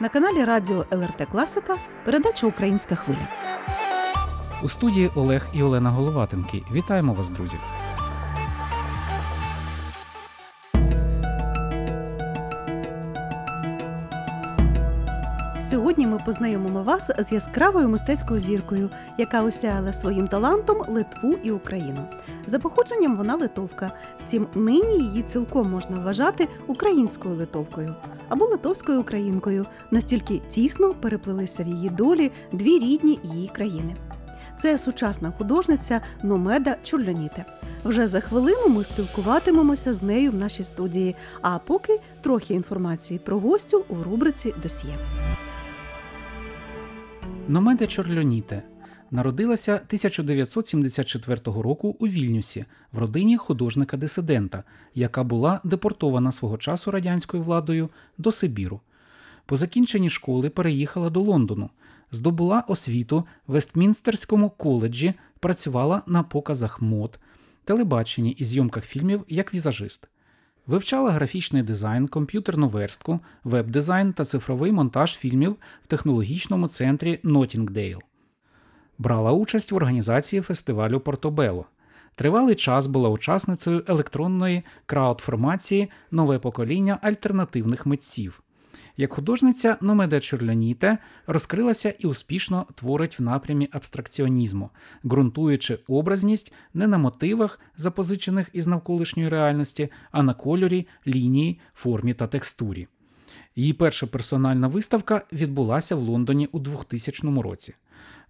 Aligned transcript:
На 0.00 0.08
каналі 0.08 0.44
Радіо 0.44 0.84
ЛРТ 0.92 1.28
Класика 1.30 1.76
передача 2.04 2.46
Українська 2.46 2.94
хвиля. 2.94 3.28
У 4.62 4.68
студії 4.68 5.10
Олег 5.14 5.48
і 5.52 5.62
Олена 5.62 5.90
Головатенки. 5.90 6.62
Вітаємо 6.72 7.14
вас, 7.14 7.30
друзі! 7.30 7.56
Сьогодні 15.70 16.06
ми 16.06 16.18
познайомимо 16.24 16.82
вас 16.82 17.10
з 17.18 17.32
яскравою 17.32 17.88
мистецькою 17.88 18.40
зіркою, 18.40 18.90
яка 19.18 19.42
осяяла 19.42 19.92
своїм 19.92 20.28
талантом 20.28 20.82
Литву 20.88 21.34
і 21.42 21.50
Україну. 21.50 22.08
За 22.46 22.58
походженням 22.58 23.16
вона 23.16 23.36
литовка. 23.36 23.90
Втім, 24.18 24.46
нині 24.54 24.98
її 24.98 25.22
цілком 25.22 25.70
можна 25.70 25.98
вважати 26.00 26.48
українською 26.66 27.34
литовкою 27.34 27.94
або 28.28 28.44
литовською 28.44 29.00
українкою. 29.00 29.66
Настільки 29.90 30.38
тісно 30.38 30.94
переплилися 30.94 31.64
в 31.64 31.66
її 31.66 31.90
долі 31.90 32.32
дві 32.52 32.78
рідні 32.78 33.20
її 33.22 33.48
країни. 33.48 33.94
Це 34.58 34.78
сучасна 34.78 35.32
художниця 35.38 36.00
Номеда 36.22 36.76
Чурльоніте. 36.82 37.44
Вже 37.84 38.06
за 38.06 38.20
хвилину 38.20 38.68
ми 38.68 38.84
спілкуватимемося 38.84 39.92
з 39.92 40.02
нею 40.02 40.30
в 40.30 40.34
нашій 40.34 40.64
студії. 40.64 41.16
А 41.42 41.58
поки 41.58 42.00
трохи 42.22 42.54
інформації 42.54 43.20
про 43.24 43.38
гостю 43.38 43.84
у 43.88 44.02
рубриці 44.02 44.54
Досьє. 44.62 44.94
Номеде 47.48 47.86
Чорльоніте 47.86 48.62
народилася 49.10 49.74
1974 49.74 51.40
року 51.44 51.96
у 51.98 52.06
Вільнюсі 52.06 52.64
в 52.92 52.98
родині 52.98 53.36
художника-дисидента, 53.36 54.64
яка 54.94 55.24
була 55.24 55.60
депортована 55.64 56.32
свого 56.32 56.58
часу 56.58 56.90
радянською 56.90 57.42
владою 57.42 57.88
до 58.18 58.32
Сибіру. 58.32 58.80
По 59.46 59.56
закінченні 59.56 60.10
школи 60.10 60.50
переїхала 60.50 61.10
до 61.10 61.20
Лондону, 61.20 61.70
здобула 62.10 62.64
освіту 62.68 63.24
в 63.46 63.52
Вестмінстерському 63.52 64.50
коледжі, 64.50 65.14
працювала 65.40 66.02
на 66.06 66.22
показах 66.22 66.82
мод, 66.82 67.18
телебаченні 67.64 68.30
і 68.30 68.44
зйомках 68.44 68.84
фільмів 68.84 69.24
як 69.28 69.54
візажист. 69.54 70.08
Вивчала 70.66 71.10
графічний 71.10 71.62
дизайн, 71.62 72.08
комп'ютерну 72.08 72.68
верстку, 72.68 73.20
веб-дизайн 73.44 74.12
та 74.12 74.24
цифровий 74.24 74.72
монтаж 74.72 75.16
фільмів 75.16 75.56
в 75.82 75.86
технологічному 75.86 76.68
центрі 76.68 77.20
Нотінгдейл. 77.22 78.00
Брала 78.98 79.32
участь 79.32 79.72
в 79.72 79.76
організації 79.76 80.42
фестивалю 80.42 81.00
Портобело. 81.00 81.66
Тривалий 82.14 82.54
час 82.54 82.86
була 82.86 83.08
учасницею 83.08 83.84
електронної 83.86 84.62
краудформації 84.86 85.90
Нове 86.10 86.38
покоління 86.38 86.98
альтернативних 87.02 87.86
митців. 87.86 88.42
Як 88.98 89.12
художниця 89.12 89.76
Номеде 89.80 90.20
Чорляніте 90.20 90.98
розкрилася 91.26 91.94
і 91.98 92.06
успішно 92.06 92.66
творить 92.74 93.18
в 93.18 93.22
напрямі 93.22 93.68
абстракціонізму, 93.72 94.70
ґрунтуючи 95.04 95.78
образність 95.88 96.52
не 96.74 96.86
на 96.86 96.98
мотивах, 96.98 97.60
запозичених 97.76 98.48
із 98.52 98.66
навколишньої 98.66 99.28
реальності, 99.28 99.88
а 100.10 100.22
на 100.22 100.34
кольорі, 100.34 100.86
лінії, 101.06 101.60
формі 101.74 102.14
та 102.14 102.26
текстурі. 102.26 102.88
Її 103.56 103.72
перша 103.72 104.06
персональна 104.06 104.68
виставка 104.68 105.22
відбулася 105.32 105.96
в 105.96 105.98
Лондоні 105.98 106.48
у 106.52 106.58
2000 106.58 107.42
році. 107.42 107.74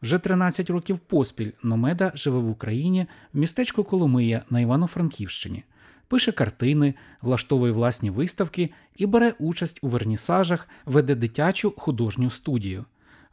Вже 0.02 0.18
13 0.18 0.70
років 0.70 0.98
поспіль 0.98 1.50
Номеда 1.62 2.12
живе 2.14 2.38
в 2.38 2.50
Україні 2.50 3.06
в 3.32 3.38
містечку 3.38 3.84
Коломия 3.84 4.42
на 4.50 4.60
Івано-Франківщині 4.60 5.64
пише 6.08 6.32
картини, 6.32 6.94
влаштовує 7.22 7.72
власні 7.72 8.10
виставки 8.10 8.70
і 8.96 9.06
бере 9.06 9.34
участь 9.38 9.78
у 9.82 9.88
вернісажах, 9.88 10.68
веде 10.84 11.14
дитячу 11.14 11.74
художню 11.76 12.30
студію. 12.30 12.84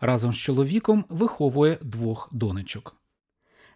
Разом 0.02 0.34
з 0.34 0.38
чоловіком 0.38 1.06
виховує 1.10 1.78
двох 1.82 2.30
донечок. 2.32 2.96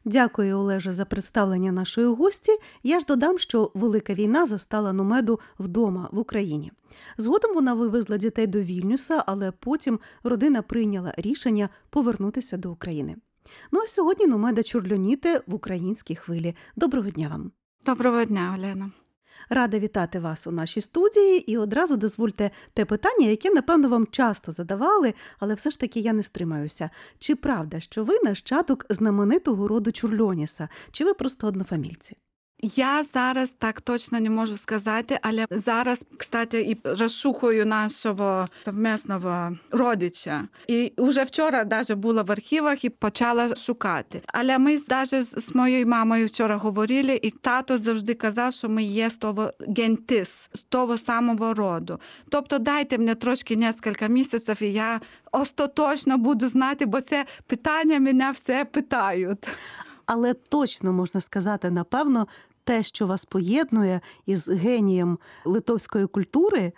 Дякую, 0.06 0.58
Олеже, 0.58 0.92
за 0.94 1.06
представлення 1.06 1.72
нашої 1.72 2.08
гості. 2.08 2.52
Я 2.84 3.00
ж 3.00 3.06
додам, 3.06 3.40
що 3.40 3.72
велика 3.74 4.14
війна 4.14 4.46
застала 4.46 4.94
Номеду 4.94 5.40
вдома 5.60 6.10
в 6.12 6.20
Україні. 6.20 6.72
Згодом 7.18 7.54
вона 7.54 7.74
вивезла 7.74 8.18
дітей 8.18 8.48
до 8.48 8.62
Вільнюса, 8.62 9.24
але 9.28 9.52
потім 9.52 10.00
родина 10.24 10.62
прийняла 10.62 11.14
рішення 11.18 11.70
повернутися 11.90 12.58
до 12.58 12.72
України. 12.72 13.16
Ну 13.72 13.80
а 13.84 13.88
сьогодні 13.88 14.28
Номеда 14.28 14.64
Чурльоніте 14.64 15.42
в 15.48 15.56
українській 15.56 16.16
хвилі. 16.16 16.56
Доброго 16.76 17.10
дня 17.10 17.28
вам! 17.28 17.52
Доброго 17.88 18.26
дня, 18.26 18.56
Олена. 18.58 18.92
Рада 19.50 19.80
вітати 19.80 20.20
вас 20.20 20.48
у 20.48 20.52
нашій 20.52 20.82
студії 20.82 21.52
і 21.52 21.58
одразу 21.58 21.98
дозвольте 21.98 22.52
те 22.74 22.86
питання, 22.86 23.28
яке, 23.28 23.50
напевно, 23.50 23.90
вам 23.90 24.08
часто 24.08 24.52
задавали, 24.52 25.14
але 25.40 25.54
все 25.54 25.70
ж 25.70 25.80
таки 25.80 26.00
я 26.00 26.14
не 26.14 26.24
стримаюся. 26.24 26.90
Чи 27.20 27.36
правда, 27.36 27.80
що 27.80 28.04
ви 28.04 28.14
нащадок 28.24 28.86
знаменитого 28.90 29.68
роду 29.68 29.92
Чурльоніса, 29.92 30.70
чи 30.92 31.06
ви 31.06 31.14
просто 31.14 31.48
однофамільці? 31.48 32.18
Я 32.62 33.04
зараз 33.04 33.56
так 33.60 33.82
точно 33.82 34.20
не 34.20 34.30
можу 34.30 34.58
сказати, 34.58 35.20
але 35.22 35.46
зараз, 35.52 36.06
кстати, 36.18 36.62
і 36.62 36.78
розшукую 36.84 37.66
нашого 37.66 38.48
совмісного 38.66 39.58
родича. 39.72 40.48
І 40.68 40.94
вже 40.98 41.24
вчора 41.24 41.64
навіть 41.64 41.94
була 41.94 42.22
в 42.22 42.32
архівах 42.32 42.86
і 42.86 42.90
почала 42.90 43.56
шукати. 43.56 44.22
Але 44.28 44.58
ми 44.58 44.80
навіть 44.90 45.40
з 45.42 45.56
моєю 45.56 45.88
мамою 45.88 46.28
вчора 46.28 46.56
говорили, 46.56 47.20
і 47.22 47.32
тато 47.32 47.78
завжди 47.78 48.14
казав, 48.14 48.54
що 48.54 48.70
ми 48.70 48.84
є 48.84 49.10
з 49.10 49.18
того 49.18 49.52
гентис, 49.78 50.50
з 50.54 50.62
того 50.64 50.98
самого 50.98 51.54
роду. 51.54 52.00
Тобто 52.30 52.60
дайте 52.60 52.98
мені 52.98 53.16
трошки 53.16 53.74
кілька 53.84 54.08
місяців, 54.08 54.58
і 54.62 54.74
я 54.74 55.02
остаточно 55.32 56.18
буду 56.18 56.48
знати, 56.50 56.86
бо 56.86 57.02
це 57.02 57.26
питання 57.48 58.00
мене 58.00 58.32
все 58.32 58.66
питають. 58.66 59.48
Але 60.08 60.34
точно 60.34 60.94
можна 60.94 61.22
сказати, 61.22 61.70
напевно, 61.72 62.28
те, 62.68 62.84
що 62.84 63.08
вас 63.08 63.26
поєднує 63.26 64.02
із 64.26 64.50
генієм 64.50 65.20
литовської 65.46 66.08
культури. 66.08 66.72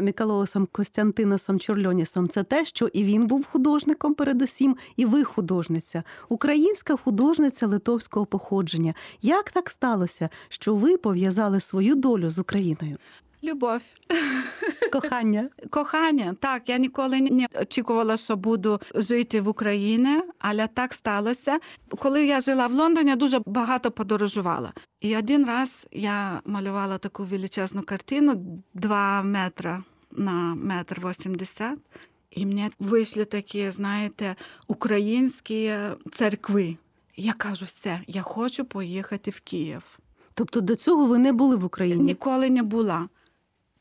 Мікалоусом 0.00 0.68
Костянтиносом 0.72 1.60
Чорльонісом, 1.60 2.28
це 2.28 2.42
те, 2.42 2.64
що 2.64 2.86
і 2.86 3.04
він 3.04 3.26
був 3.26 3.46
художником, 3.46 4.14
передусім, 4.14 4.76
і 4.96 5.04
ви 5.04 5.24
художниця, 5.24 6.02
українська 6.28 6.96
художниця 6.96 7.66
литовського 7.66 8.26
походження. 8.26 8.94
Як 9.22 9.50
так 9.50 9.70
сталося, 9.70 10.28
що 10.48 10.74
ви 10.74 10.96
пов'язали 10.96 11.60
свою 11.60 11.94
долю 11.94 12.30
з 12.30 12.38
Україною? 12.38 12.96
Любов. 13.46 13.82
Кохання. 14.92 15.48
Кохання. 15.70 16.34
Так, 16.40 16.68
я 16.68 16.78
ніколи 16.78 17.20
не 17.20 17.46
очікувала, 17.60 18.16
що 18.16 18.36
буду 18.36 18.80
жити 18.94 19.40
в 19.40 19.48
Україні, 19.48 20.22
але 20.38 20.66
так 20.66 20.92
сталося. 20.92 21.58
Коли 21.98 22.26
я 22.26 22.40
жила 22.40 22.66
в 22.66 22.72
Лондоні, 22.72 23.10
я 23.10 23.16
дуже 23.16 23.40
багато 23.46 23.90
подорожувала. 23.90 24.72
І 25.00 25.16
один 25.16 25.46
раз 25.46 25.86
я 25.92 26.40
малювала 26.44 26.98
таку 26.98 27.24
величезну 27.24 27.82
картину, 27.82 28.62
два 28.74 29.22
метри 29.22 29.78
на 30.10 30.54
метр 30.54 31.08
вісімдесят. 31.08 31.78
І 32.30 32.46
мені 32.46 32.70
вийшли 32.78 33.24
такі, 33.24 33.70
знаєте, 33.70 34.36
українські 34.66 35.74
церкви. 36.12 36.76
Я 37.16 37.32
кажу, 37.32 37.64
все, 37.64 38.00
я 38.06 38.22
хочу 38.22 38.64
поїхати 38.64 39.30
в 39.30 39.40
Київ. 39.40 39.98
Тобто 40.34 40.60
до 40.60 40.76
цього 40.76 41.06
ви 41.06 41.18
не 41.18 41.32
були 41.32 41.56
в 41.56 41.64
Україні? 41.64 42.04
Ніколи 42.04 42.50
не 42.50 42.62
була. 42.62 43.08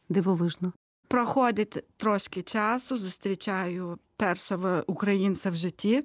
Дивовижно. 0.10 0.74
Проходить 1.08 1.84
трошки 1.98 2.42
часу, 2.42 2.98
зустрічаю 2.98 4.00
першого 4.18 4.84
українця 4.88 5.50
в 5.50 5.56
житті. 5.56 6.04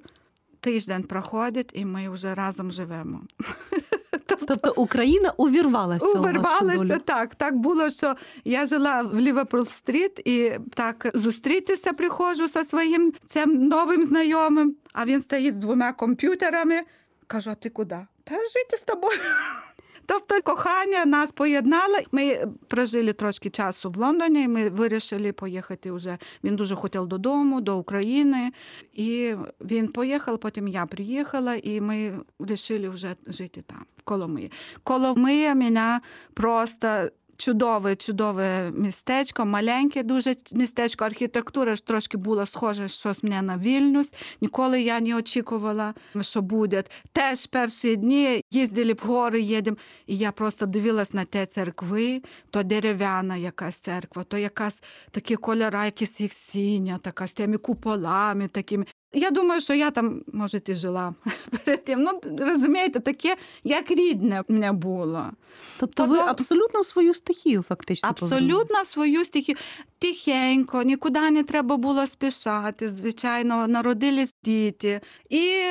Тиждень 0.59 1.03
проходить, 1.03 1.71
і 1.73 1.85
ми 1.85 2.09
вже 2.09 2.35
разом 2.35 2.71
живемо. 2.71 3.21
Тобто 4.25 4.73
Україна 4.81 5.33
увірвалася. 5.37 6.05
Увірвалася, 6.05 6.99
так. 6.99 7.35
Так 7.35 7.55
було, 7.55 7.89
що 7.89 8.15
я 8.45 8.65
жила 8.65 9.01
в 9.01 9.19
Ліверпул-стріт 9.19 10.21
і 10.25 10.59
так 10.73 11.11
зустрітися 11.13 11.93
приходжу 11.93 12.47
зі 12.47 12.63
своїм 12.63 13.13
цим 13.27 13.67
новим 13.67 14.03
знайомим, 14.03 14.75
а 14.93 15.05
він 15.05 15.21
стоїть 15.21 15.55
з 15.55 15.57
двома 15.57 15.93
комп'ютерами. 15.93 16.81
Кажу, 17.27 17.49
а 17.51 17.55
ти 17.55 17.69
куди? 17.69 18.07
Та 18.23 18.35
жити 18.35 18.77
з 18.77 18.83
тобою. 18.83 19.19
Тобто 20.11 20.41
кохання 20.41 21.05
нас 21.05 21.31
поєднало. 21.31 21.97
Ми 22.11 22.47
прожили 22.67 23.13
трошки 23.13 23.49
часу 23.49 23.91
в 23.91 23.97
Лондоні. 23.97 24.47
Ми 24.47 24.69
вирішили 24.69 25.31
поїхати 25.31 25.91
вже. 25.91 26.17
Він 26.43 26.55
дуже 26.55 26.75
хотів 26.75 27.07
додому, 27.07 27.61
до 27.61 27.77
України. 27.77 28.51
І 28.93 29.33
він 29.61 29.87
поїхав, 29.87 30.39
потім 30.39 30.67
я 30.67 30.85
приїхала, 30.85 31.55
і 31.55 31.81
ми 31.81 32.19
вирішили 32.39 32.89
вже 32.89 33.15
жити 33.27 33.61
там, 33.61 33.85
в 33.95 34.01
Коломиї. 34.01 34.51
Коломия 34.83 35.55
мене 35.55 35.99
просто 36.33 37.07
чудове, 37.41 37.95
чудове 37.95 38.71
містечко, 38.71 39.45
маленьке 39.45 40.03
дуже 40.03 40.35
містечко. 40.53 41.05
Архітектура 41.05 41.75
ж 41.75 41.85
трошки 41.85 42.17
була 42.17 42.45
схожа 42.45 42.87
щось 42.87 43.23
мене 43.23 43.41
на 43.41 43.57
Вільнюс. 43.57 44.13
Ніколи 44.41 44.81
я 44.81 44.99
не 44.99 45.15
очікувала, 45.15 45.93
що 46.21 46.41
буде. 46.41 46.83
Теж 47.11 47.45
перші 47.45 47.95
дні 47.95 48.43
їздили 48.51 48.93
в 48.93 49.01
гори, 49.05 49.41
їдемо, 49.41 49.77
і 50.07 50.17
я 50.17 50.31
просто 50.31 50.65
дивилась 50.65 51.13
на 51.13 51.23
ті 51.23 51.45
церкви, 51.45 52.21
то 52.49 52.63
дерев'яна 52.63 53.37
якась 53.37 53.75
церква, 53.75 54.23
то 54.23 54.37
якась 54.37 54.83
такі 55.11 55.35
кольори, 55.35 55.85
якісь 55.85 56.21
їх 56.21 56.33
сіня, 56.33 56.99
така 57.01 57.27
з 57.27 57.33
тими 57.33 57.57
куполами 57.57 58.47
такими. 58.47 58.85
Я 59.13 59.31
думаю, 59.31 59.61
що 59.61 59.73
я 59.73 59.91
там, 59.91 60.23
може, 60.33 60.61
і 60.67 60.75
жила 60.75 61.13
перед 61.65 61.83
тим. 61.83 62.01
Ну, 62.03 62.21
розумієте, 62.39 62.99
таке, 62.99 63.35
як 63.63 63.91
рідне 63.91 64.43
мене 64.47 64.71
було. 64.71 65.25
Тобто 65.79 66.05
ви 66.05 66.17
абсолютно 66.17 66.81
в 66.81 66.85
свою 66.85 67.13
стихію 67.13 67.61
фактично. 67.61 68.09
Абсолютно 68.09 68.81
в 68.81 68.87
свою 68.87 69.25
стихію. 69.25 69.57
Тихенько, 69.99 70.83
нікуди 70.83 71.31
не 71.31 71.43
треба 71.43 71.77
було 71.77 72.07
спішати. 72.07 72.89
Звичайно, 72.89 73.67
народились 73.67 74.33
діти. 74.43 75.01
І 75.29 75.61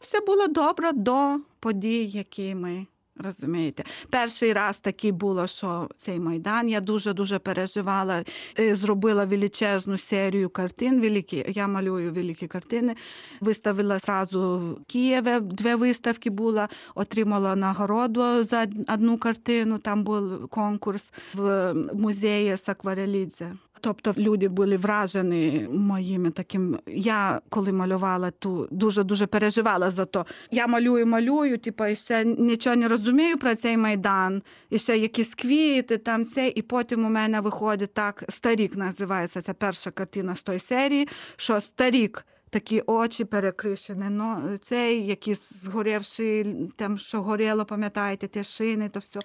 все 0.00 0.20
було 0.20 0.46
добре 0.46 0.92
до 0.92 1.36
подій, 1.60 2.06
які 2.06 2.54
ми. 2.54 2.86
Розумієте, 3.24 3.84
перший 4.10 4.52
раз 4.52 4.80
такий 4.80 5.12
було, 5.12 5.46
що 5.46 5.88
цей 5.96 6.20
майдан 6.20 6.68
я 6.68 6.80
дуже 6.80 7.12
дуже 7.12 7.38
переживала. 7.38 8.24
Е, 8.58 8.74
Зробила 8.74 9.24
величезну 9.24 9.98
серію 9.98 10.50
картин. 10.50 11.00
Великі 11.00 11.44
я 11.48 11.68
малюю 11.68 12.12
великі 12.12 12.46
картини. 12.46 12.96
Виставила 13.40 13.98
зразу 13.98 14.58
в 14.58 14.84
Києві. 14.84 15.40
Дві 15.40 15.74
виставки 15.74 16.30
була, 16.30 16.68
отримала 16.94 17.56
нагороду 17.56 18.44
за 18.44 18.66
одну 18.88 19.18
картину. 19.18 19.78
Там 19.78 20.04
був 20.04 20.48
конкурс 20.48 21.12
в 21.34 21.74
музеї 21.94 22.56
Сакварелідзе. 22.56 23.52
Тобто 23.84 24.14
люди 24.16 24.48
були 24.48 24.76
вражені 24.76 25.68
моїми 25.72 26.30
таким. 26.30 26.78
Я 26.86 27.40
коли 27.48 27.72
малювала, 27.72 28.30
ту 28.30 28.68
дуже 28.70 29.02
дуже 29.02 29.26
переживала 29.26 29.90
за 29.90 30.04
то. 30.04 30.26
Я 30.50 30.66
малюю, 30.66 31.06
малюю, 31.06 31.58
типу, 31.58 31.86
і 31.86 31.96
ще 31.96 32.24
нічого 32.24 32.76
не 32.76 32.88
розумію 32.88 33.38
про 33.38 33.54
цей 33.54 33.76
майдан, 33.76 34.42
і 34.70 34.78
ще 34.78 34.98
якісь 34.98 35.34
квіти, 35.34 35.98
там 35.98 36.22
все. 36.22 36.52
І 36.54 36.62
потім 36.62 37.04
у 37.04 37.08
мене 37.08 37.40
виходить 37.40 37.94
так. 37.94 38.24
Старік 38.28 38.76
називається. 38.76 39.42
ця 39.42 39.54
перша 39.54 39.90
картина 39.90 40.36
з 40.36 40.42
тої 40.42 40.58
серії, 40.58 41.08
що 41.36 41.60
старік. 41.60 42.24
Такі 42.52 42.82
очі 42.86 43.24
перекришені, 43.24 44.04
ну 44.10 44.58
цей 44.62 45.06
якийсь 45.06 45.52
згорівший, 45.52 46.56
там 46.76 46.98
що 46.98 47.22
горіло, 47.22 47.64
пам'ятаєте, 47.64 48.28
ті 48.28 48.44
шини, 48.44 48.88
то 48.88 49.00
все. 49.00 49.20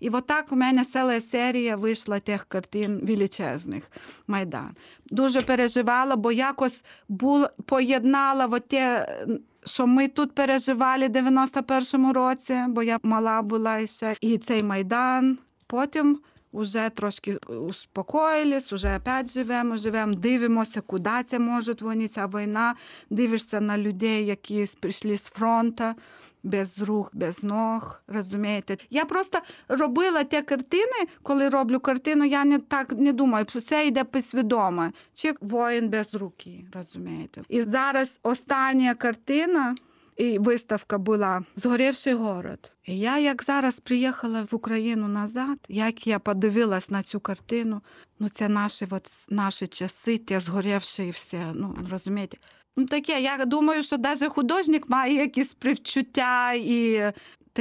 І 0.00 0.08
отак 0.08 0.52
у 0.52 0.56
мене 0.56 0.84
ціла 0.84 1.20
серія 1.20 1.76
вийшла 1.76 2.18
тих 2.18 2.44
картин 2.44 3.00
величезних 3.02 3.84
Майдан. 4.26 4.70
Дуже 5.10 5.40
переживала, 5.40 6.16
бо 6.16 6.32
якось 6.32 6.84
бул, 7.08 7.46
поєднала 7.64 8.46
от 8.46 8.68
те, 8.68 9.08
що 9.64 9.86
ми 9.86 10.08
тут 10.08 10.34
переживали 10.34 11.08
в 11.08 11.10
91-му 11.10 12.12
році, 12.12 12.58
бо 12.68 12.82
я 12.82 12.98
мала 13.02 13.42
була 13.42 13.86
ще, 13.86 14.16
і 14.20 14.38
цей 14.38 14.62
Майдан. 14.62 15.38
Потім 15.66 16.20
Уже 16.52 16.90
трошки 16.94 17.36
успокоїлись, 17.36 18.72
уже 18.72 18.96
опять 18.96 19.34
живемо, 19.34 19.76
живемо, 19.76 20.14
дивимося, 20.14 20.80
куди 20.80 21.22
це 21.26 21.38
може 21.38 21.76
вони, 21.80 22.08
ця 22.08 22.26
війна. 22.26 22.74
Дивишся 23.10 23.60
на 23.60 23.78
людей, 23.78 24.26
які 24.26 24.66
прийшли 24.80 25.16
з 25.16 25.24
фронту, 25.24 25.84
без 26.42 26.78
рук, 26.78 27.10
без 27.12 27.42
ног. 27.42 28.02
Розумієте? 28.08 28.76
Я 28.90 29.04
просто 29.04 29.38
робила 29.68 30.24
ті 30.24 30.42
картини, 30.42 31.06
коли 31.22 31.48
роблю 31.48 31.80
картину, 31.80 32.24
я 32.24 32.44
не 32.44 32.58
так 32.58 32.92
не 32.92 33.12
думаю, 33.12 33.46
все 33.54 33.86
йде 33.86 34.04
підсвідомо. 34.04 34.90
Чи 35.14 35.34
воїн 35.40 35.88
без 35.88 36.14
руки, 36.14 36.64
розумієте? 36.72 37.42
І 37.48 37.62
зараз 37.62 38.20
остання 38.22 38.94
картина. 38.94 39.74
І 40.20 40.38
виставка 40.38 40.98
була 40.98 41.44
Згорівший 41.56 42.14
город. 42.14 42.72
І 42.84 42.98
я, 42.98 43.18
як 43.18 43.42
зараз 43.42 43.80
приїхала 43.80 44.46
в 44.50 44.54
Україну 44.54 45.08
назад, 45.08 45.58
як 45.68 46.06
я 46.06 46.18
подивилась 46.18 46.90
на 46.90 47.02
цю 47.02 47.20
картину, 47.20 47.80
ну 48.18 48.28
це 48.28 48.48
наші 48.48 48.86
от, 48.90 49.08
наші 49.30 49.66
часи, 49.66 50.18
ті 50.18 50.38
згорівші 50.38 51.06
і 51.06 51.10
все. 51.10 51.52
Ну 51.54 51.76
розумієте. 51.90 52.36
Ну 52.76 52.86
таке, 52.86 53.20
я 53.20 53.44
думаю, 53.44 53.82
що 53.82 53.98
навіть 53.98 54.32
художник 54.32 54.88
має 54.88 55.14
якісь 55.14 55.54
привчуття 55.54 56.52
і 56.52 57.02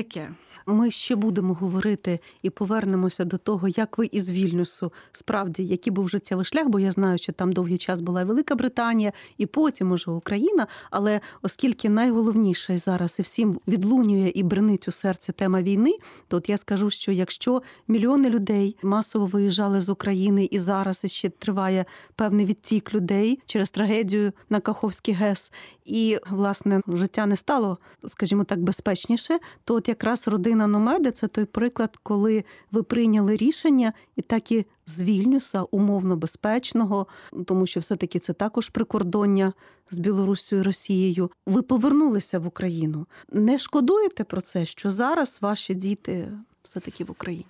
таке. 0.03 0.29
Ми 0.65 0.91
ще 0.91 1.15
будемо 1.15 1.53
говорити 1.53 2.19
і 2.41 2.49
повернемося 2.49 3.25
до 3.25 3.37
того, 3.37 3.67
як 3.67 3.97
ви 3.97 4.09
із 4.11 4.31
Вільнюсу 4.31 4.93
справді 5.11 5.65
який 5.65 5.93
був 5.93 6.09
життєвий 6.09 6.45
шлях, 6.45 6.67
бо 6.67 6.79
я 6.79 6.91
знаю, 6.91 7.17
що 7.17 7.33
там 7.33 7.51
довгий 7.51 7.77
час 7.77 8.01
була 8.01 8.23
Велика 8.23 8.55
Британія, 8.55 9.11
і 9.37 9.45
потім 9.45 9.91
уже 9.91 10.11
Україна. 10.11 10.67
Але 10.91 11.21
оскільки 11.41 11.89
найголовніше 11.89 12.77
зараз 12.77 13.19
і 13.19 13.21
всім 13.21 13.59
відлунює 13.67 14.31
і 14.35 14.43
бренить 14.43 14.87
у 14.87 14.91
серці 14.91 15.31
тема 15.31 15.61
війни, 15.61 15.91
то 16.27 16.37
от 16.37 16.49
я 16.49 16.57
скажу, 16.57 16.89
що 16.89 17.11
якщо 17.11 17.61
мільйони 17.87 18.29
людей 18.29 18.75
масово 18.83 19.25
виїжджали 19.25 19.81
з 19.81 19.89
України 19.89 20.47
і 20.51 20.59
зараз 20.59 21.05
ще 21.05 21.29
триває 21.29 21.85
певний 22.15 22.45
відтік 22.45 22.93
людей 22.93 23.39
через 23.45 23.71
трагедію 23.71 24.31
на 24.49 24.59
Каховський 24.59 25.13
ГЕС, 25.13 25.51
і 25.85 26.17
власне 26.29 26.81
життя 26.87 27.25
не 27.25 27.37
стало, 27.37 27.77
скажімо 28.05 28.43
так, 28.43 28.59
безпечніше, 28.59 29.39
то 29.63 29.75
от 29.75 29.88
якраз 29.89 30.27
родина 30.27 30.67
Номеди 30.67 31.11
це 31.11 31.27
той 31.27 31.45
приклад, 31.45 31.97
коли 32.03 32.43
ви 32.71 32.83
прийняли 32.83 33.37
рішення 33.37 33.93
і 34.15 34.21
так 34.21 34.51
і 34.51 34.65
з 34.85 35.01
Вільнюса, 35.03 35.63
умовно 35.71 36.15
безпечного, 36.15 37.07
тому 37.45 37.65
що 37.65 37.79
все-таки 37.79 38.19
це 38.19 38.33
також 38.33 38.69
прикордоння 38.69 39.53
з 39.91 39.97
Білоруссю 39.97 40.55
і 40.55 40.61
Росією. 40.61 41.31
Ви 41.45 41.61
повернулися 41.61 42.39
в 42.39 42.47
Україну. 42.47 43.05
Не 43.31 43.57
шкодуєте 43.57 44.23
про 44.23 44.41
це, 44.41 44.65
що 44.65 44.89
зараз 44.89 45.37
ваші 45.41 45.75
діти 45.75 46.27
все-таки 46.63 47.03
в 47.03 47.11
Україні? 47.11 47.45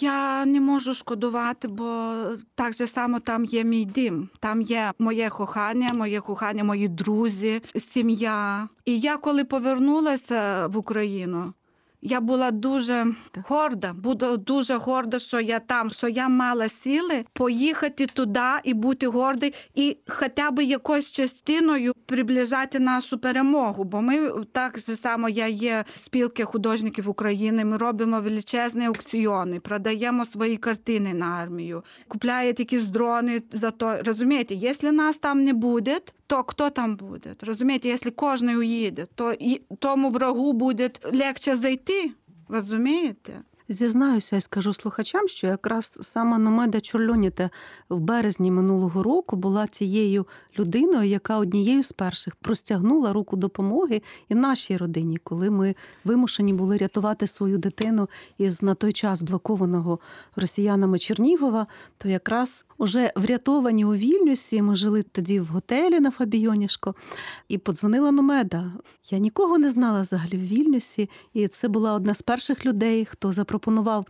Я 0.00 0.44
не 0.44 0.60
можу 0.60 0.94
шкодувати, 0.94 1.68
бо 1.68 2.14
так 2.54 2.74
же 2.74 2.86
само 2.86 3.20
там 3.20 3.44
є 3.44 3.64
мій 3.64 3.84
дім. 3.84 4.28
Там 4.40 4.62
є 4.62 4.92
моє 4.98 5.30
кохання, 5.30 5.92
моє 5.92 6.20
кохання, 6.20 6.64
мої 6.64 6.88
друзі, 6.88 7.62
сім'я. 7.76 8.68
І 8.84 8.98
я 8.98 9.16
коли 9.16 9.44
повернулася 9.44 10.66
в 10.66 10.76
Україну. 10.76 11.52
Я 12.08 12.20
була 12.20 12.50
дуже 12.50 13.06
горда, 13.48 13.92
буду 13.92 14.36
дуже 14.36 14.76
горда, 14.76 15.18
що 15.18 15.40
я 15.40 15.58
там, 15.58 15.90
що 15.90 16.08
я 16.08 16.28
мала 16.28 16.68
сили 16.68 17.24
поїхати 17.32 18.06
туди 18.06 18.40
і 18.64 18.74
бути 18.74 19.06
гордий, 19.06 19.54
і 19.74 19.96
хоча 20.08 20.50
б 20.50 20.64
якоюсь 20.64 21.12
частиною 21.12 21.92
приближати 22.06 22.78
нашу 22.78 23.18
перемогу. 23.18 23.84
Бо 23.84 24.00
ми 24.02 24.30
так 24.52 24.78
же 24.78 24.96
само 24.96 25.28
я 25.28 25.46
є 25.46 25.84
спілки 25.94 26.44
художників 26.44 27.08
України. 27.08 27.64
Ми 27.64 27.76
робимо 27.76 28.20
величезні 28.20 28.86
аукціони, 28.86 29.60
продаємо 29.60 30.24
свої 30.24 30.56
картини 30.56 31.14
на 31.14 31.26
армію, 31.26 31.82
купляють 32.08 32.58
якісь 32.58 32.86
дрони 32.86 33.42
за 33.52 33.70
то. 33.70 33.98
Розумієте, 34.04 34.54
якщо 34.54 34.92
нас 34.92 35.16
там 35.16 35.44
не 35.44 35.52
буде, 35.52 36.00
то 36.26 36.44
хто 36.46 36.70
там 36.70 36.96
буде? 36.96 37.34
Розумієте, 37.40 37.88
якщо 37.88 38.12
кожен 38.12 38.48
уїде, 38.48 39.06
то 39.14 39.34
тому 39.78 40.10
врагу 40.10 40.52
буде 40.52 40.90
легше 41.12 41.56
зайти. 41.56 42.10
Розумієте? 42.48 43.40
Зізнаюся 43.68 44.36
і 44.36 44.40
скажу 44.40 44.72
слухачам, 44.72 45.28
що 45.28 45.46
якраз 45.46 45.98
саме 46.02 46.38
Номеда 46.38 46.80
Чорльоніте 46.80 47.50
в 47.88 48.00
березні 48.00 48.50
минулого 48.50 49.02
року 49.02 49.36
була 49.36 49.66
тією 49.66 50.26
людиною, 50.58 51.08
яка 51.08 51.38
однією 51.38 51.82
з 51.82 51.92
перших 51.92 52.36
простягнула 52.36 53.12
руку 53.12 53.36
допомоги 53.36 54.02
і 54.28 54.34
нашій 54.34 54.76
родині, 54.76 55.16
коли 55.16 55.50
ми 55.50 55.74
вимушені 56.04 56.52
були 56.52 56.76
рятувати 56.76 57.26
свою 57.26 57.58
дитину 57.58 58.08
із 58.38 58.62
на 58.62 58.74
той 58.74 58.92
час 58.92 59.22
блокованого 59.22 59.98
росіянами 60.36 60.98
Чернігова, 60.98 61.66
то 61.98 62.08
якраз 62.08 62.66
уже 62.78 63.12
врятовані 63.16 63.84
у 63.84 63.94
Вільнюсі. 63.94 64.62
Ми 64.62 64.76
жили 64.76 65.02
тоді 65.02 65.40
в 65.40 65.46
готелі 65.46 66.00
на 66.00 66.10
Фабіонішко, 66.10 66.94
і 67.48 67.58
подзвонила 67.58 68.10
Номеда. 68.10 68.72
Я 69.10 69.18
нікого 69.18 69.58
не 69.58 69.70
знала 69.70 70.00
взагалі 70.00 70.36
в 70.36 70.40
Вільнюсі, 70.40 71.10
і 71.34 71.48
це 71.48 71.68
була 71.68 71.94
одна 71.94 72.14
з 72.14 72.22
перших 72.22 72.66
людей, 72.66 73.04
хто 73.04 73.32
запропонував 73.32 73.55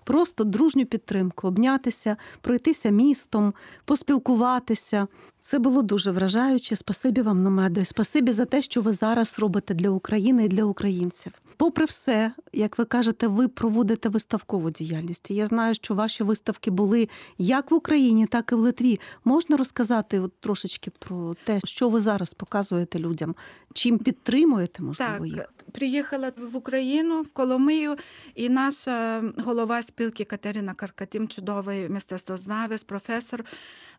просто 0.04 0.44
дружню 0.44 0.86
підтримку, 0.86 1.48
обнятися, 1.48 2.16
пройтися 2.40 2.90
містом, 2.90 3.54
поспілкуватися. 3.84 5.06
Це 5.46 5.58
було 5.58 5.82
дуже 5.82 6.10
вражаюче. 6.10 6.76
Спасибі 6.76 7.22
вам, 7.22 7.42
Номеде. 7.42 7.84
Спасибі 7.84 8.32
за 8.32 8.44
те, 8.44 8.62
що 8.62 8.80
ви 8.80 8.92
зараз 8.92 9.38
робите 9.38 9.74
для 9.74 9.90
України 9.90 10.44
і 10.44 10.48
для 10.48 10.64
українців. 10.64 11.32
Попри 11.56 11.84
все, 11.84 12.32
як 12.52 12.78
ви 12.78 12.84
кажете, 12.84 13.26
ви 13.26 13.48
проводите 13.48 14.08
виставкову 14.08 14.70
діяльність. 14.70 15.30
Я 15.30 15.46
знаю, 15.46 15.74
що 15.74 15.94
ваші 15.94 16.24
виставки 16.24 16.70
були 16.70 17.08
як 17.38 17.70
в 17.70 17.74
Україні, 17.74 18.26
так 18.26 18.52
і 18.52 18.54
в 18.54 18.58
Литві. 18.58 19.00
Можна 19.24 19.56
розказати 19.56 20.20
от 20.20 20.40
трошечки 20.40 20.90
про 20.98 21.34
те, 21.44 21.60
що 21.64 21.88
ви 21.88 22.00
зараз 22.00 22.34
показуєте 22.34 22.98
людям, 22.98 23.34
чим 23.72 23.98
підтримуєте, 23.98 24.82
можливо, 24.82 25.18
Так, 25.18 25.26
їх? 25.26 25.52
приїхала 25.72 26.32
в 26.52 26.56
Україну, 26.56 27.22
в 27.22 27.32
Коломию, 27.32 27.96
і 28.34 28.48
наша 28.48 29.22
голова 29.38 29.82
спілки 29.82 30.24
Катерина 30.24 30.74
Каркатім, 30.74 31.28
чудовий 31.28 31.88
мистецтвознавець, 31.88 32.82
професор. 32.82 33.44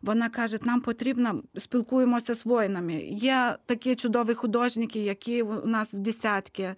Вона 0.02 0.28
каже: 0.28 0.58
нам 0.62 0.80
потрібно 0.80 1.37
спілкуємося 1.56 2.34
з 2.34 2.46
воїнами. 2.46 2.94
Є 3.10 3.56
такі 3.66 3.94
чудові 3.94 4.34
художники, 4.34 5.00
які 5.00 5.42
у 5.42 5.66
нас 5.66 5.94
в 5.94 5.98
десятки. 5.98 6.74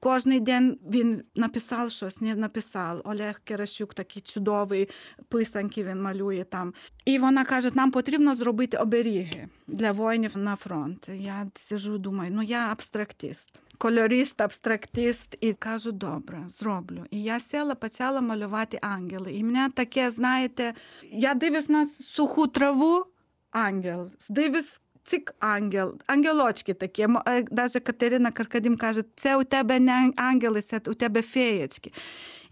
Кожний 0.00 0.40
день 0.40 0.78
він 0.92 1.22
написав 1.34 1.90
щось, 1.90 2.20
не 2.20 2.34
написав. 2.34 3.02
Олег 3.04 3.40
Керещук 3.44 3.94
такий 3.94 4.22
чудовий 4.22 4.88
писанки 5.28 5.84
він 5.84 6.02
малює 6.02 6.44
там. 6.44 6.74
І 7.04 7.18
вона 7.18 7.44
каже: 7.44 7.70
нам 7.74 7.90
потрібно 7.90 8.34
зробити 8.34 8.76
оберіги 8.76 9.48
для 9.66 9.92
воїнів 9.92 10.36
на 10.36 10.56
фронт. 10.56 11.08
Я 11.14 11.46
сижу, 11.54 11.98
думаю, 11.98 12.30
ну 12.34 12.42
я 12.42 12.68
абстрактист. 12.72 13.48
Кольорист, 13.78 14.40
абстрактист, 14.40 15.36
і 15.40 15.52
кажу, 15.52 15.92
добре, 15.92 16.44
зроблю. 16.48 17.04
І 17.10 17.22
я 17.22 17.40
сіла, 17.40 17.74
почала 17.74 18.20
малювати 18.20 18.78
ангели. 18.82 19.32
І 19.32 19.44
мене 19.44 19.70
таке, 19.74 20.10
знаєте, 20.10 20.74
я 21.12 21.34
дивлюсь 21.34 21.68
на 21.68 21.86
суху 21.86 22.46
траву, 22.46 23.04
ангел, 23.50 24.10
Здивись, 24.18 24.80
цик 25.02 25.34
ангел, 25.38 25.98
ангелочки 26.06 26.74
такі. 26.74 27.06
Навіть 27.50 27.78
Катерина 27.84 28.30
Каркадім 28.30 28.76
каже, 28.76 29.02
це 29.14 29.36
у 29.36 29.44
тебе 29.44 29.80
не 29.80 30.12
ангели, 30.16 30.62
це 30.62 30.80
у 30.86 30.94
тебе 30.94 31.22
феєчки. 31.22 31.92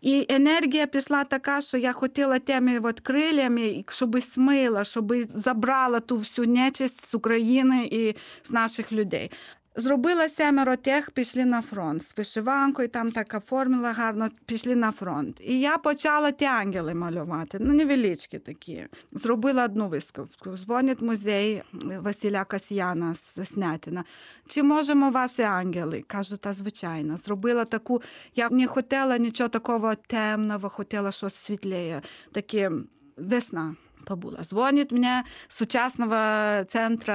І 0.00 0.26
енергія 0.28 0.86
пішла 0.86 1.24
така, 1.24 1.60
що 1.60 1.76
я 1.76 1.92
хотіла 1.92 2.38
тими 2.38 2.80
от 2.82 3.00
крилями, 3.00 3.84
щоб 3.88 4.22
смила, 4.22 4.84
щоб 4.84 5.14
забрала 5.28 6.00
ту 6.00 6.16
всю 6.16 6.48
нечисть 6.48 7.06
з 7.10 7.14
України 7.14 7.88
і 7.90 8.14
з 8.44 8.50
наших 8.50 8.92
людей. 8.92 9.30
Зробила 9.78 10.28
семеро 10.28 10.76
тих, 10.76 11.10
пішли 11.10 11.44
на 11.44 11.62
фронт 11.62 12.02
з 12.02 12.18
вишиванкою, 12.18 12.88
там 12.88 13.12
така 13.12 13.40
формула 13.40 13.92
гарно, 13.92 14.28
пішли 14.46 14.76
на 14.76 14.92
фронт. 14.92 15.40
І 15.40 15.60
я 15.60 15.78
почала 15.78 16.30
ті 16.30 16.44
ангели 16.44 16.94
малювати, 16.94 17.58
ну 17.60 17.74
невеличкі 17.74 18.38
такі. 18.38 18.86
Зробила 19.12 19.64
одну 19.64 19.88
виставку. 19.88 20.56
Дзвонить 20.56 21.02
музей 21.02 21.62
Василя 21.72 22.44
Касьяна 22.44 23.14
з 23.14 23.44
Снятина. 23.44 24.04
Чи 24.46 24.62
можемо 24.62 25.10
ваші 25.10 25.42
ангели? 25.42 26.04
Кажу, 26.06 26.36
та 26.36 26.52
звичайно. 26.52 27.16
Зробила 27.16 27.64
таку. 27.64 28.02
Я 28.34 28.50
не 28.50 28.66
хотіла 28.66 29.18
нічого 29.18 29.48
такого 29.48 29.94
темного, 29.94 30.68
хотіла 30.68 31.12
щось 31.12 31.34
світлее, 31.34 32.02
таке 32.32 32.70
весна 33.16 33.74
побула. 34.06 34.38
Дзвонить 34.42 34.92
мені 34.92 35.22
з 35.48 35.56
сучасного 35.56 36.16
центру 36.64 37.14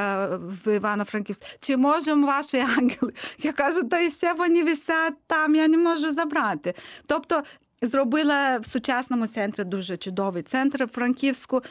в 0.66 0.76
Івано-Франківську. 0.76 1.46
Чи 1.60 1.78
можемо 1.78 2.28
ваші 2.28 2.58
ангели? 2.58 3.14
Я 3.44 3.54
кажу, 3.54 3.84
та 3.84 4.10
ще 4.10 4.34
вони 4.34 4.64
висять 4.64 5.14
там, 5.28 5.56
я 5.56 5.68
не 5.68 5.78
можу 5.78 6.12
забрати. 6.12 6.74
Тобто. 7.06 7.44
Зробила 7.84 8.58
в 8.58 8.66
сучасному 8.66 9.28
центрі 9.28 9.64
дуже 9.64 9.98
чудовий 9.98 10.44
центр 10.44 10.88
Франківську. 10.94 11.62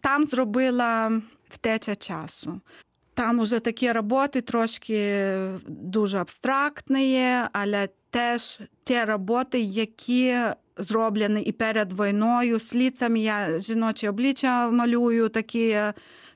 Там 0.00 0.26
зробила 0.26 1.22
втеча 1.50 1.94
часу. 1.94 2.60
Там 3.14 3.38
уже 3.38 3.60
такі 3.60 3.92
роботи 3.92 4.40
трошки 4.40 5.34
дуже 5.68 6.18
абстрактні, 6.18 7.32
але 7.52 7.88
теж 8.10 8.60
ті 8.84 9.04
роботи, 9.04 9.60
які 9.60 10.38
зроблені 10.76 11.42
і 11.42 11.52
перед 11.52 12.00
війною. 12.00 12.60
З 12.60 12.74
я 13.16 13.60
жіночі 13.60 14.08
обличчя 14.08 14.70
малюю, 14.70 15.28
такі 15.28 15.78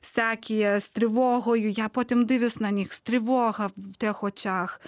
всякі 0.02 0.78
з 0.78 0.90
тривогою. 0.90 1.71
Я 1.71 1.88
потім 1.88 2.26
дивлюсь 2.26 2.61
на 2.61 2.71
них 2.71 2.92
з 2.92 3.00
тривога 3.00 3.66
в 3.76 3.97
тих 3.97 4.25
очах. 4.25 4.80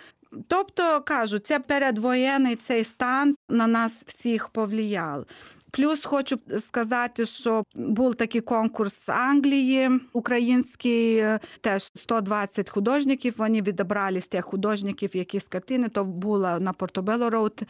Тобто 0.46 1.00
кажу, 1.00 1.38
це 1.38 1.58
передвоєнний 1.58 2.56
цей 2.56 2.84
стан 2.84 3.36
на 3.48 3.66
нас 3.66 4.04
всіх 4.06 4.48
повлияв. 4.48 5.24
Плюс 5.70 6.04
хочу 6.04 6.38
сказати, 6.60 7.26
що 7.26 7.64
був 7.74 8.14
такий 8.14 8.40
конкурс 8.40 9.08
Англії 9.08 9.90
український, 10.12 11.24
теж 11.60 11.82
120 11.82 12.70
художників. 12.70 13.34
Вони 13.36 13.62
відібрали 13.62 14.20
з 14.20 14.28
тих 14.28 14.44
художників 14.44 15.16
якісь 15.16 15.44
картини. 15.44 15.88
То 15.88 16.04
була 16.04 16.60
на 16.60 16.72
Portobello 16.72 17.30
Road 17.30 17.62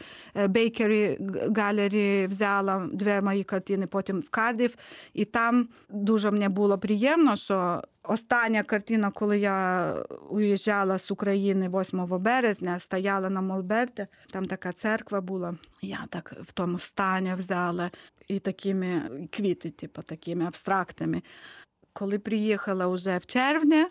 Bakery 0.47 1.17
Gallery 1.57 2.27
взяла 2.27 2.87
дві 2.93 3.21
мої 3.21 3.43
картини, 3.43 3.87
потім 3.87 4.19
в 4.19 4.29
Кардіф. 4.29 4.75
І 5.13 5.25
там 5.25 5.67
дуже 5.89 6.31
мені 6.31 6.49
було 6.49 6.77
приємно, 6.77 7.35
що 7.35 7.81
Остання 8.03 8.63
картина, 8.63 9.11
коли 9.11 9.39
я 9.39 9.93
уїжджала 10.29 10.99
з 10.99 11.11
України 11.11 11.69
8 11.69 12.07
березня, 12.07 12.79
стояла 12.79 13.29
на 13.29 13.41
мольберте, 13.41 14.07
там 14.33 14.45
така 14.45 14.71
церква 14.71 15.21
була. 15.21 15.55
Я 15.81 16.05
так 16.09 16.33
в 16.41 16.51
тому 16.51 16.79
стані 16.79 17.33
взяла 17.33 17.91
і 18.27 18.39
такими 18.39 19.09
квіти, 19.31 19.69
типу, 19.69 20.01
такими 20.01 20.45
абстрактними. 20.45 21.21
Коли 21.93 22.19
приїхала 22.19 22.87
вже 22.87 23.17
в 23.17 23.25
червні, 23.25 23.85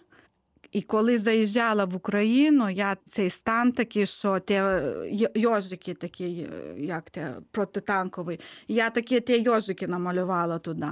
і 0.72 0.82
коли 0.82 1.18
заїжджала 1.18 1.84
в 1.84 1.96
Україну, 1.96 2.70
я 2.70 2.96
цей 3.04 3.30
стан 3.30 3.72
такий, 3.72 4.06
що 4.06 4.38
ті 4.38 4.62
йожики 5.34 5.94
такі, 5.94 6.48
як 6.78 7.10
те, 7.10 7.34
протитанковий, 7.50 8.40
я 8.68 8.90
такі 8.90 9.20
ті 9.20 9.40
йожики 9.42 9.86
намалювала 9.86 10.58
туди. 10.58 10.86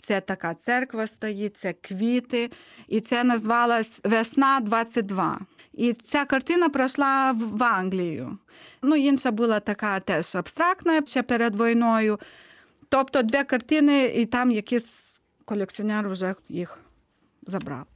Це 0.00 0.20
така 0.20 0.54
церква 0.54 1.06
стоїть, 1.06 1.56
це 1.56 1.72
квіти, 1.72 2.50
і 2.88 3.00
це 3.00 3.24
назвалась 3.24 4.00
Весна 4.04 4.60
22. 4.60 5.40
І 5.72 5.92
ця 5.92 6.24
картина 6.24 6.68
пройшла 6.68 7.32
в 7.32 7.64
Англію. 7.64 8.38
Ну, 8.82 8.96
інша 8.96 9.30
була 9.30 9.60
така 9.60 10.00
теж 10.00 10.36
абстрактна 10.36 11.06
ще 11.06 11.22
перед 11.22 11.60
війною. 11.60 12.18
Тобто 12.88 13.22
дві 13.22 13.44
картини, 13.44 14.04
і 14.04 14.26
там 14.26 14.50
якийсь 14.50 15.14
колекціонер 15.44 16.08
вже 16.08 16.34
їх 16.48 16.78
забрав. 17.42 17.91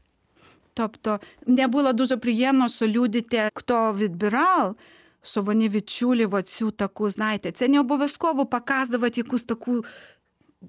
Тобто 0.77 1.21
мені 1.47 1.67
було 1.67 1.93
дуже 1.93 2.17
приємно, 2.17 2.69
що 2.69 2.87
люди, 2.87 3.21
те, 3.21 3.51
хто 3.55 3.93
відбирав, 3.93 4.77
що 5.23 5.41
вони 5.41 5.69
відчули 5.69 6.27
оцю 6.27 6.71
таку, 6.71 7.11
знаєте, 7.11 7.53
це 7.53 7.69
не 7.69 7.81
обов'язково 7.81 8.47
показувати 8.47 9.21
якусь 9.21 9.45
таку. 9.45 9.85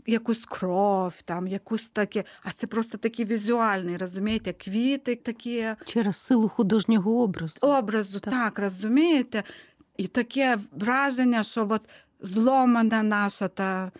Якусь 0.08 0.46
кров, 0.46 1.22
там, 1.22 1.48
якусь 1.48 1.90
таке, 1.90 2.24
а 2.44 2.52
це 2.52 2.68
просто 2.68 2.98
такий 2.98 3.26
візуальний, 3.26 3.98
розумієте, 3.98 4.54
квіти 4.54 5.16
такі. 5.16 5.66
Через 5.86 6.16
силу 6.16 6.50
художнього 6.50 7.24
образу. 7.24 7.60
Образу, 7.62 8.20
так, 8.20 8.34
так 8.34 8.60
розумієте? 8.60 9.44
І 9.98 10.08
таке 10.08 10.58
враження, 10.72 11.44
що 11.44 11.68
от 11.70 11.82
зломана 12.22 13.04
наша 13.04 13.48
та 13.48 13.92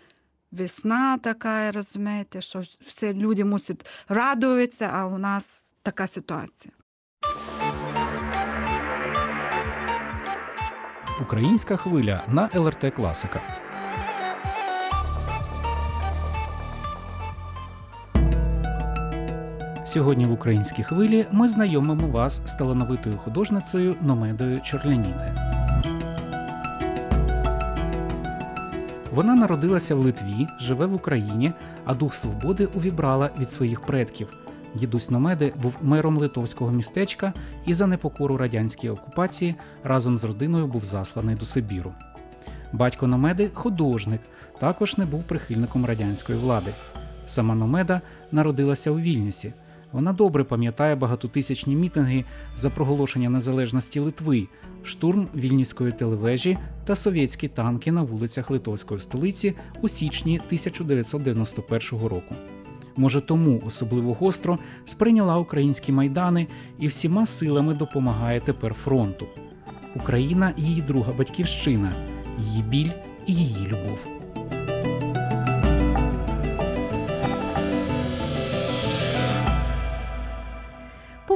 весна 0.52 1.18
така, 1.18 1.72
розумієте, 1.72 2.40
що 2.40 2.62
все 2.86 3.14
люди 3.14 3.44
мусять 3.44 3.86
радуватися, 4.08 4.90
а 4.94 5.06
у 5.06 5.18
нас 5.18 5.74
така 5.82 6.06
ситуація. 6.06 6.74
Українська 11.22 11.76
хвиля 11.76 12.24
на 12.28 12.50
ЛРТ 12.54 12.94
Класика. 12.96 13.42
Сьогодні 19.84 20.24
в 20.24 20.32
українській 20.32 20.82
хвилі 20.82 21.26
ми 21.32 21.48
знайомимо 21.48 22.08
вас 22.08 22.42
з 22.46 22.54
талановитою 22.54 23.18
художницею 23.18 23.96
Номедою 24.02 24.60
Чорляніте. 24.60 25.57
Вона 29.18 29.34
народилася 29.34 29.94
в 29.94 29.98
Литві, 29.98 30.46
живе 30.60 30.86
в 30.86 30.94
Україні, 30.94 31.52
а 31.84 31.94
дух 31.94 32.14
свободи 32.14 32.66
увібрала 32.66 33.30
від 33.38 33.50
своїх 33.50 33.80
предків. 33.80 34.28
Дідусь 34.74 35.10
Номеди 35.10 35.52
був 35.62 35.76
мером 35.82 36.18
литовського 36.18 36.72
містечка 36.72 37.32
і 37.66 37.74
за 37.74 37.86
непокору 37.86 38.36
радянській 38.36 38.88
окупації 38.88 39.54
разом 39.84 40.18
з 40.18 40.24
родиною 40.24 40.66
був 40.66 40.84
засланий 40.84 41.36
до 41.36 41.46
Сибіру. 41.46 41.92
Батько 42.72 43.06
Номеди 43.06 43.50
художник, 43.54 44.20
також 44.58 44.98
не 44.98 45.04
був 45.04 45.22
прихильником 45.22 45.86
радянської 45.86 46.38
влади. 46.38 46.74
Сама 47.26 47.54
Номеда 47.54 48.00
народилася 48.32 48.90
у 48.90 48.98
Вільнюсі. 48.98 49.52
Вона 49.92 50.12
добре 50.12 50.44
пам'ятає 50.44 50.94
багатотисячні 50.94 51.76
мітинги 51.76 52.24
за 52.56 52.70
проголошення 52.70 53.30
незалежності 53.30 54.00
Литви, 54.00 54.48
штурм 54.82 55.28
вільнюської 55.34 55.92
телевежі 55.92 56.58
та 56.84 56.96
совєтські 56.96 57.48
танки 57.48 57.92
на 57.92 58.02
вулицях 58.02 58.50
Литовської 58.50 59.00
столиці 59.00 59.54
у 59.82 59.88
січні 59.88 60.40
1991 60.46 62.06
року. 62.08 62.34
Може, 62.96 63.20
тому 63.20 63.62
особливо 63.66 64.14
гостро 64.14 64.58
сприйняла 64.84 65.38
українські 65.38 65.92
майдани 65.92 66.46
і 66.78 66.86
всіма 66.86 67.26
силами 67.26 67.74
допомагає 67.74 68.40
тепер 68.40 68.74
фронту. 68.74 69.26
Україна 69.96 70.52
її 70.56 70.82
друга 70.82 71.12
батьківщина, 71.12 71.92
її 72.38 72.62
біль 72.62 72.90
і 73.26 73.34
її 73.34 73.66
любов. 73.66 74.17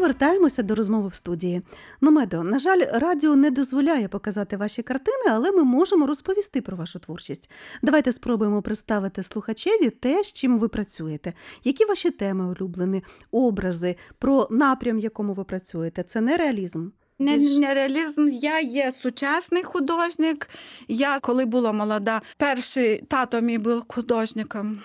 Повертаємося 0.02 0.62
до 0.62 0.74
розмови 0.74 1.08
в 1.08 1.14
студії. 1.14 1.62
Номедо, 2.00 2.42
на 2.42 2.58
жаль, 2.58 2.80
радіо 2.92 3.36
не 3.36 3.50
дозволяє 3.50 4.08
показати 4.08 4.56
ваші 4.56 4.82
картини, 4.82 5.24
але 5.30 5.52
ми 5.52 5.64
можемо 5.64 6.06
розповісти 6.06 6.60
про 6.60 6.76
вашу 6.76 6.98
творчість. 6.98 7.50
Давайте 7.82 8.12
спробуємо 8.12 8.62
представити 8.62 9.22
слухачеві 9.22 9.90
те, 9.90 10.24
з 10.24 10.32
чим 10.32 10.58
ви 10.58 10.68
працюєте. 10.68 11.32
Які 11.64 11.84
ваші 11.84 12.10
теми 12.10 12.46
улюблені, 12.46 13.02
образи, 13.30 13.96
про 14.18 14.48
напрям, 14.50 14.96
в 14.96 15.00
якому 15.00 15.34
ви 15.34 15.44
працюєте. 15.44 16.02
Це 16.02 16.20
не 16.20 16.36
реалізм. 16.36 16.88
Не, 17.18 17.36
не 17.36 17.74
реалізм. 17.74 18.28
Я 18.28 18.60
є 18.60 18.92
сучасний 18.92 19.62
художник. 19.62 20.48
Я, 20.88 21.20
коли 21.20 21.44
була 21.44 21.72
молода, 21.72 22.22
перший 22.36 22.98
тато 22.98 23.40
мій 23.40 23.58
був 23.58 23.84
художником. 23.88 24.80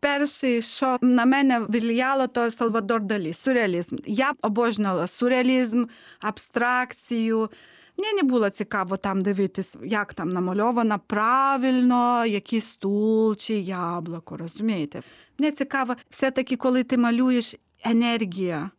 Перший, 0.00 0.62
що 0.62 0.98
на 1.00 1.24
мене 1.24 1.58
влияло, 1.58 2.26
то 2.26 2.50
Салвадор 2.50 3.00
Далі, 3.02 3.32
сюрреалізм. 3.32 3.96
Я 4.06 4.32
обожнювала 4.42 5.06
сюрреалізм, 5.06 5.84
абстракцію. 6.20 7.50
Мені 7.98 8.12
не 8.12 8.22
було 8.22 8.50
цікаво 8.50 8.96
там 8.96 9.20
дивитись, 9.20 9.76
як 9.84 10.14
там 10.14 10.28
намальовано 10.28 11.00
правильно, 11.06 12.26
який 12.26 12.60
стул 12.60 13.36
чи 13.36 13.54
яблуко, 13.54 14.36
розумієте? 14.36 15.02
Мені 15.38 15.52
цікаво, 15.52 15.96
все-таки, 16.10 16.56
коли 16.56 16.84
ти 16.84 16.96
малюєш 16.96 17.56
енергія, 17.84 18.70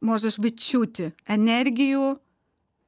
можеш 0.00 0.38
відчути 0.38 1.12
енергію, 1.26 2.16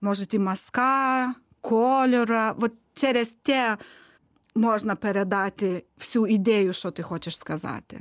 може 0.00 0.26
і 0.30 0.38
мазка, 0.38 1.34
кольора. 1.60 2.54
От 2.60 2.72
через 2.94 3.36
те 3.42 3.78
можна 4.54 4.96
передати 4.96 5.84
всю 5.98 6.26
ідею, 6.26 6.72
що 6.72 6.90
ти 6.90 7.02
хочеш 7.02 7.36
сказати. 7.36 8.00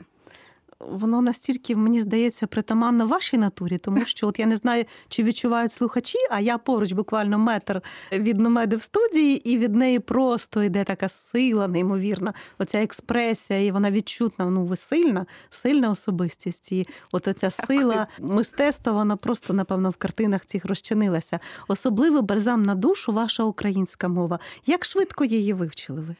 Воно 0.89 1.21
настільки, 1.21 1.75
мені 1.75 2.01
здається, 2.01 2.47
притаманно 2.47 3.05
вашій 3.07 3.37
натурі, 3.37 3.77
тому 3.77 4.05
що 4.05 4.27
от 4.27 4.39
я 4.39 4.45
не 4.45 4.55
знаю, 4.55 4.85
чи 5.07 5.23
відчувають 5.23 5.71
слухачі, 5.71 6.17
а 6.31 6.39
я 6.39 6.57
поруч 6.57 6.91
буквально 6.91 7.37
метр 7.39 7.81
від 8.11 8.37
Номеди 8.37 8.75
в 8.75 8.81
студії, 8.81 9.51
і 9.51 9.57
від 9.57 9.75
неї 9.75 9.99
просто 9.99 10.63
йде 10.63 10.83
така 10.83 11.09
сила, 11.09 11.67
неймовірна, 11.67 12.33
оця 12.57 12.83
експресія, 12.83 13.59
і 13.59 13.71
вона 13.71 13.91
відчутна. 13.91 14.45
Ну, 14.45 14.65
ви 14.65 14.77
сильна, 14.77 15.25
сильна 15.49 15.89
особистість. 15.89 16.71
І 16.71 16.87
от 17.11 17.27
оця 17.27 17.49
сила 17.49 18.07
мистецтва, 18.19 18.93
вона 18.93 19.15
просто, 19.15 19.53
напевно, 19.53 19.89
в 19.89 19.95
картинах 19.95 20.45
цих 20.45 20.65
розчинилася. 20.65 21.39
Особливо 21.67 22.21
бальзам 22.21 22.63
на 22.63 22.75
душу 22.75 23.11
ваша 23.13 23.43
українська 23.43 24.07
мова. 24.07 24.39
Як 24.65 24.85
швидко 24.85 25.25
її 25.25 25.53
вивчили 25.53 26.01
ви? 26.01 26.15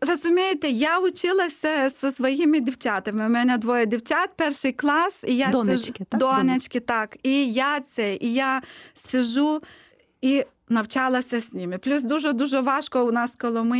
Розумієте, 0.00 0.68
я 0.68 0.98
училася 0.98 1.90
зі 1.90 2.12
своїми 2.12 2.60
дівчатами. 2.60 3.26
У 3.26 3.28
мене 3.28 3.58
двоє 3.58 3.86
дівчат, 3.86 4.30
перший 4.36 4.72
клас, 4.72 5.24
і 5.26 5.36
я 5.36 5.46
Донечки, 5.50 5.92
сижу... 5.92 6.04
так? 6.08 6.20
Донечки, 6.20 6.80
так. 6.80 7.16
І 7.22 7.52
я 7.52 7.80
це, 7.80 8.14
і 8.14 8.32
я 8.32 8.62
сижу 8.94 9.62
і 10.22 10.44
навчалася 10.68 11.40
з 11.40 11.52
ними. 11.52 11.78
Плюс 11.78 12.02
дуже 12.02 12.32
дуже 12.32 12.60
важко 12.60 13.04
у 13.06 13.12
нас 13.12 13.34
коло 13.38 13.64
ми 13.64 13.78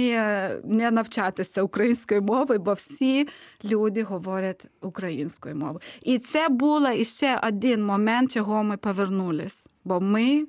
не 0.65 0.91
навчатися 0.91 1.63
української 1.63 2.21
мови, 2.21 2.59
бо 2.59 2.73
всі 2.73 3.29
люди 3.65 4.03
говорять 4.03 4.67
українською 4.83 5.57
мовою. 5.57 5.81
І 6.03 6.19
це 6.19 6.49
було 6.49 6.91
іще 6.91 7.41
один 7.49 7.85
момент, 7.85 8.33
чого 8.33 8.63
ми 8.63 8.77
повернулись. 8.77 9.67
Бо 9.85 10.01
ми 10.01 10.47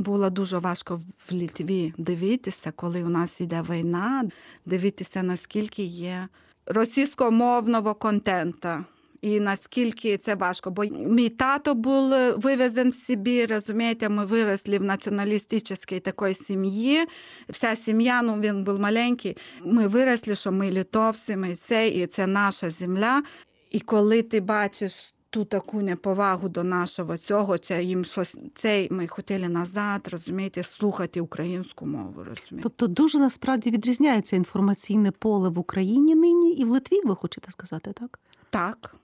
було 0.00 0.30
дуже 0.30 0.58
важко 0.58 1.00
в 1.28 1.32
Літві 1.32 1.94
дивитися, 1.98 2.72
коли 2.76 3.04
у 3.04 3.08
нас 3.08 3.40
йде 3.40 3.64
війна, 3.70 4.24
дивитися, 4.66 5.22
наскільки 5.22 5.82
є 5.82 6.28
російськомовного 6.66 7.94
контента. 7.94 8.84
І 9.22 9.40
наскільки 9.40 10.16
це 10.16 10.34
важко, 10.34 10.70
бо 10.70 10.84
мій 10.84 11.28
тато 11.28 11.74
був 11.74 12.14
вивезен 12.36 12.90
в 12.90 12.94
Сибір, 12.94 13.50
розумієте, 13.50 14.08
ми 14.08 14.24
виросли 14.24 14.78
в 14.78 14.82
націоналістичній 14.82 16.00
такої 16.00 16.34
сім'ї. 16.34 17.04
Вся 17.48 17.76
сім'я, 17.76 18.22
ну 18.22 18.40
він 18.40 18.64
був 18.64 18.80
маленький. 18.80 19.36
Ми 19.64 19.86
виросли, 19.86 20.34
що 20.34 20.52
ми 20.52 20.70
літовці, 20.70 21.36
ми 21.36 21.54
це, 21.56 21.88
і 21.88 22.06
це 22.06 22.26
наша 22.26 22.70
земля. 22.70 23.22
І 23.70 23.80
коли 23.80 24.22
ти 24.22 24.40
бачиш 24.40 25.14
ту 25.30 25.44
таку 25.44 25.82
неповагу 25.82 26.48
до 26.48 26.64
нашого 26.64 27.16
цього, 27.16 27.58
це 27.58 27.82
їм 27.82 28.04
щось 28.04 28.36
цей 28.54 28.88
ми 28.90 29.06
хотіли 29.06 29.48
назад, 29.48 30.08
розумієте, 30.12 30.62
слухати 30.62 31.20
українську 31.20 31.86
мову. 31.86 32.12
розумієте. 32.16 32.60
Тобто 32.62 32.86
дуже 32.86 33.18
насправді 33.18 33.70
відрізняється 33.70 34.36
інформаційне 34.36 35.10
поле 35.10 35.48
в 35.48 35.58
Україні 35.58 36.14
нині 36.14 36.52
і 36.52 36.64
в 36.64 36.70
Литві, 36.70 36.96
ви 37.04 37.16
хочете 37.16 37.50
сказати, 37.50 37.92
так? 37.92 38.18
Так, 38.50 38.96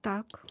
так. 0.00 0.46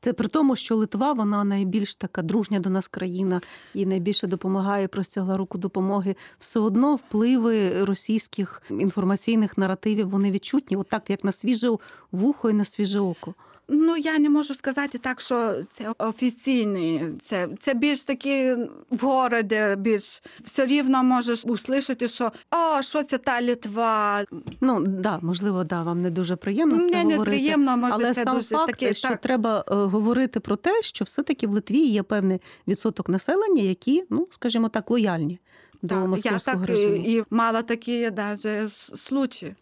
Це 0.00 0.12
при 0.12 0.28
тому, 0.28 0.56
що 0.56 0.76
Литва 0.76 1.12
вона 1.12 1.44
найбільш 1.44 1.96
така 1.96 2.22
дружня 2.22 2.58
до 2.58 2.70
нас 2.70 2.88
країна 2.88 3.40
і 3.74 3.86
найбільше 3.86 4.26
допомагає, 4.26 4.88
простягла 4.88 5.36
руку 5.36 5.58
допомоги. 5.58 6.16
Все 6.38 6.60
одно 6.60 6.96
впливи 6.96 7.84
російських 7.84 8.62
інформаційних 8.70 9.58
наративів 9.58 10.08
вони 10.08 10.30
відчутні, 10.30 10.76
отак 10.76 11.10
як 11.10 11.24
на 11.24 11.32
свіже 11.32 11.70
вухо 12.12 12.50
і 12.50 12.52
на 12.52 12.64
свіже 12.64 13.00
око. 13.00 13.34
Ну, 13.68 13.96
я 13.96 14.18
не 14.18 14.28
можу 14.28 14.54
сказати 14.54 14.98
так, 14.98 15.20
що 15.20 15.54
це 15.70 15.92
офіційний. 15.98 17.02
Це, 17.20 17.48
це 17.58 17.74
більш 17.74 18.04
такі 18.04 18.52
в 18.90 18.98
городі, 19.00 19.62
більш 19.78 20.22
все 20.44 20.66
рівно 20.66 21.02
можеш 21.04 21.44
услышати, 21.46 22.08
що 22.08 22.32
о, 22.50 22.82
що 22.82 23.02
це 23.02 23.18
та 23.18 23.42
Литва. 23.42 24.24
Ну 24.60 24.80
да, 24.80 25.18
можливо, 25.22 25.64
да, 25.64 25.82
вам 25.82 26.02
не 26.02 26.10
дуже 26.10 26.36
приємно 26.36 26.74
це 26.78 26.82
Мені 26.82 27.12
говорити. 27.14 27.18
неприємно, 27.30 27.76
може, 27.76 27.92
Але 27.94 28.12
це 28.14 28.24
сам 28.24 28.36
дуже 28.36 28.48
факт, 28.48 28.66
таке. 28.66 28.94
що 28.94 29.08
Так. 29.08 29.20
треба 29.20 29.64
е, 29.68 29.74
говорити 29.74 30.40
про 30.40 30.56
те, 30.56 30.82
що 30.82 31.04
все-таки 31.04 31.46
в 31.46 31.50
Литві 31.52 31.78
є 31.78 32.02
певний 32.02 32.40
відсоток 32.68 33.08
населення, 33.08 33.62
які, 33.62 34.04
ну 34.10 34.28
скажімо 34.30 34.68
так, 34.68 34.90
лояльні 34.90 35.38
до 35.82 35.88
Так, 35.94 36.02
я 36.02 36.06
московського 36.08 36.56
так 36.56 36.66
режиму. 36.66 36.94
і, 36.96 37.24
мала 37.30 37.62
такі 37.62 38.10
даже 38.10 38.68
случаї. 38.96 39.54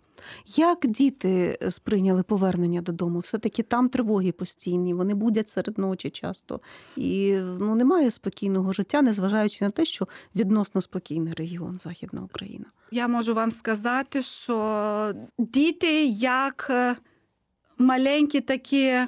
Як 0.46 0.78
діти 0.86 1.58
сприйняли 1.68 2.22
повернення 2.22 2.82
додому? 2.82 3.18
Все-таки 3.18 3.62
там 3.62 3.88
тривоги 3.88 4.32
постійні, 4.32 4.94
вони 4.94 5.14
будять 5.14 5.48
серед 5.48 5.78
ночі 5.78 6.10
часто. 6.10 6.60
І 6.96 7.32
ну, 7.58 7.74
немає 7.74 8.10
спокійного 8.10 8.72
життя, 8.72 9.02
незважаючи 9.02 9.64
на 9.64 9.70
те, 9.70 9.84
що 9.84 10.08
відносно 10.34 10.82
спокійний 10.82 11.34
регіон 11.34 11.78
Західна 11.78 12.22
Україна. 12.22 12.64
Я 12.90 13.08
можу 13.08 13.34
вам 13.34 13.50
сказати, 13.50 14.22
що 14.22 15.14
діти 15.38 16.04
як 16.06 16.66
е, 16.70 16.96
маленькі 17.78 18.40
такі, 18.40 18.98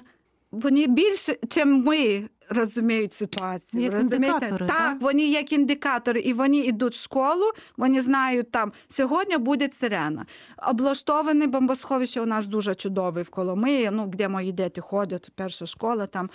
вони 0.52 0.86
більше, 0.86 1.36
ніж 1.56 1.64
ми. 1.64 2.28
Розуміють 2.48 3.12
ситуацію, 3.12 3.82
Як 3.84 3.92
розумієте? 3.92 4.56
так, 4.58 4.68
так? 4.68 5.00
вони 5.00 5.26
як 5.26 5.52
індикатори, 5.52 6.20
і 6.20 6.32
вони 6.32 6.56
йдуть 6.56 6.94
в 6.94 7.02
школу, 7.02 7.50
вони 7.76 8.00
знають 8.00 8.50
там, 8.50 8.72
сьогодні 8.88 9.36
буде 9.36 9.68
сирена. 9.70 10.26
Облаштоване 10.68 11.46
бомбосховище 11.46 12.20
у 12.20 12.26
нас 12.26 12.46
дуже 12.46 12.74
чудове 12.74 13.22
в 13.22 13.28
Коломиї, 13.30 13.90
ну, 13.92 14.06
де 14.06 14.28
мої 14.28 14.52
діти 14.52 14.80
ходять, 14.80 15.30
перша 15.34 15.66
школа 15.66 16.06
там. 16.06 16.30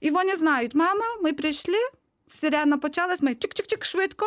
І 0.00 0.10
вони 0.10 0.36
знають, 0.36 0.74
мама, 0.74 1.04
ми 1.22 1.32
прийшли, 1.32 1.78
сирена 2.26 2.78
почалась, 2.78 3.22
ми 3.22 3.30
чик-чик-чик 3.30 3.84
швидко, 3.84 4.26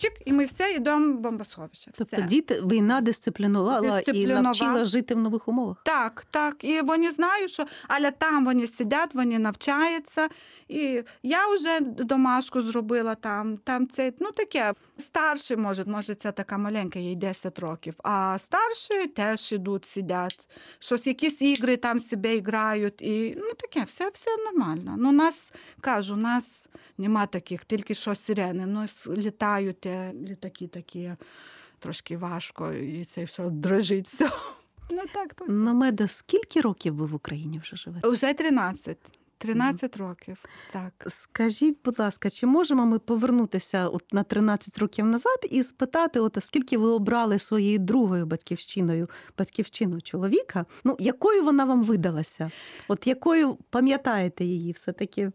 чик, 0.00 0.12
і 0.24 0.32
ми 0.32 0.44
все 0.44 0.70
йдемо 0.72 1.12
в 1.12 1.18
бомбосховище. 1.18 1.90
Тобто 1.94 2.16
все. 2.16 2.26
діти 2.26 2.62
війна 2.64 3.00
дисциплінувала, 3.00 3.96
Дисциплінувала. 3.96 4.40
і 4.40 4.42
навчила 4.42 4.84
жити 4.84 5.14
в 5.14 5.18
нових 5.18 5.48
умовах. 5.48 5.76
Так, 5.84 6.26
так. 6.30 6.64
І 6.64 6.80
вони 6.80 7.10
знають, 7.12 7.50
що 7.50 7.66
але 7.88 8.10
там 8.10 8.44
вони 8.44 8.66
сидять, 8.66 9.14
вони 9.14 9.38
навчаються. 9.38 10.28
І 10.68 11.02
я 11.22 11.54
вже 11.54 11.80
домашку 11.80 12.62
зробила 12.62 13.14
там. 13.14 13.56
Там 13.56 13.88
це 13.88 14.12
ну 14.20 14.30
таке. 14.32 14.74
Старший, 15.00 15.56
може, 15.56 15.84
може, 15.84 16.14
це 16.14 16.32
така 16.32 16.58
маленька, 16.58 16.98
їй 16.98 17.16
10 17.16 17.58
років. 17.58 17.94
А 18.02 18.38
старші 18.38 19.06
теж 19.06 19.52
ідуть, 19.52 19.84
сидять. 19.84 20.48
Щось 20.78 21.06
якісь 21.06 21.42
ігри 21.42 21.76
там 21.76 22.00
себе 22.00 22.40
грають. 22.40 23.02
І 23.02 23.34
ну 23.36 23.52
таке, 23.58 23.84
все, 23.84 24.10
все 24.10 24.30
нормально. 24.44 24.94
Ну, 24.98 25.12
нас 25.12 25.52
кажу, 25.80 26.16
нас 26.16 26.68
нема 26.98 27.26
таких, 27.26 27.64
тільки 27.64 27.94
що 27.94 28.14
сирени. 28.14 28.66
Ну, 28.66 28.86
літають 29.16 29.86
е, 29.86 30.12
літаки 30.28 30.66
такі. 30.66 31.12
Трошки 31.78 32.16
важко, 32.16 32.72
і 32.72 33.04
це 33.04 33.24
все 33.24 33.50
дрожить 33.50 34.06
все. 34.06 34.30
Ну 34.90 35.02
так, 35.14 35.34
то 35.34 35.44
Намеда, 35.44 36.06
скільки 36.06 36.60
років 36.60 36.94
ви 36.94 37.06
в 37.06 37.14
Україні 37.14 37.58
вже 37.58 37.76
живете? 37.76 38.08
вже 38.08 38.34
13. 38.34 39.19
13 39.40 39.96
років. 39.96 40.44
Так. 40.72 40.92
Скажіть, 41.08 41.78
будь 41.84 41.98
ласка, 41.98 42.30
чи 42.30 42.46
можемо 42.46 42.86
ми 42.86 42.98
повернутися 42.98 43.88
от 43.88 44.12
на 44.12 44.22
13 44.22 44.78
років 44.78 45.06
назад 45.06 45.38
і 45.50 45.62
спитати, 45.62 46.20
от 46.20 46.38
скільки 46.40 46.78
ви 46.78 46.88
обрали 46.88 47.38
своєю 47.38 47.78
другою 47.78 48.26
батьківщиною, 48.26 49.08
батьківщину 49.38 50.00
чоловіка? 50.00 50.64
Ну, 50.84 50.96
якою 50.98 51.44
вона 51.44 51.64
вам 51.64 51.82
видалася? 51.82 52.50
От 52.88 53.06
якою 53.06 53.58
пам'ятаєте 53.70 54.44
її? 54.44 54.72
Все 54.72 54.92
таки 54.92 55.32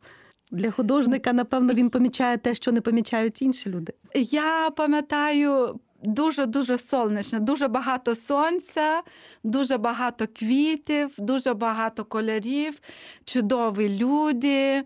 для 0.52 0.72
художника, 0.72 1.34
напевно, 1.34 1.74
він 1.74 1.90
помічає 1.90 2.38
те, 2.38 2.56
що 2.56 2.72
не 2.72 2.82
помічають 2.82 3.42
інші 3.42 3.70
люди. 3.70 3.94
Я 4.16 4.70
пам'ятаю 4.70 5.80
Дуже 6.04 6.46
дуже 6.46 6.78
сонячне, 6.78 7.40
дуже 7.40 7.68
багато 7.68 8.16
сонця, 8.16 9.02
дуже 9.44 9.78
багато 9.78 10.28
квітів, 10.28 11.16
дуже 11.18 11.54
багато 11.54 12.06
кольорів, 12.06 12.80
чудові 13.26 13.98
люди. 13.98 14.84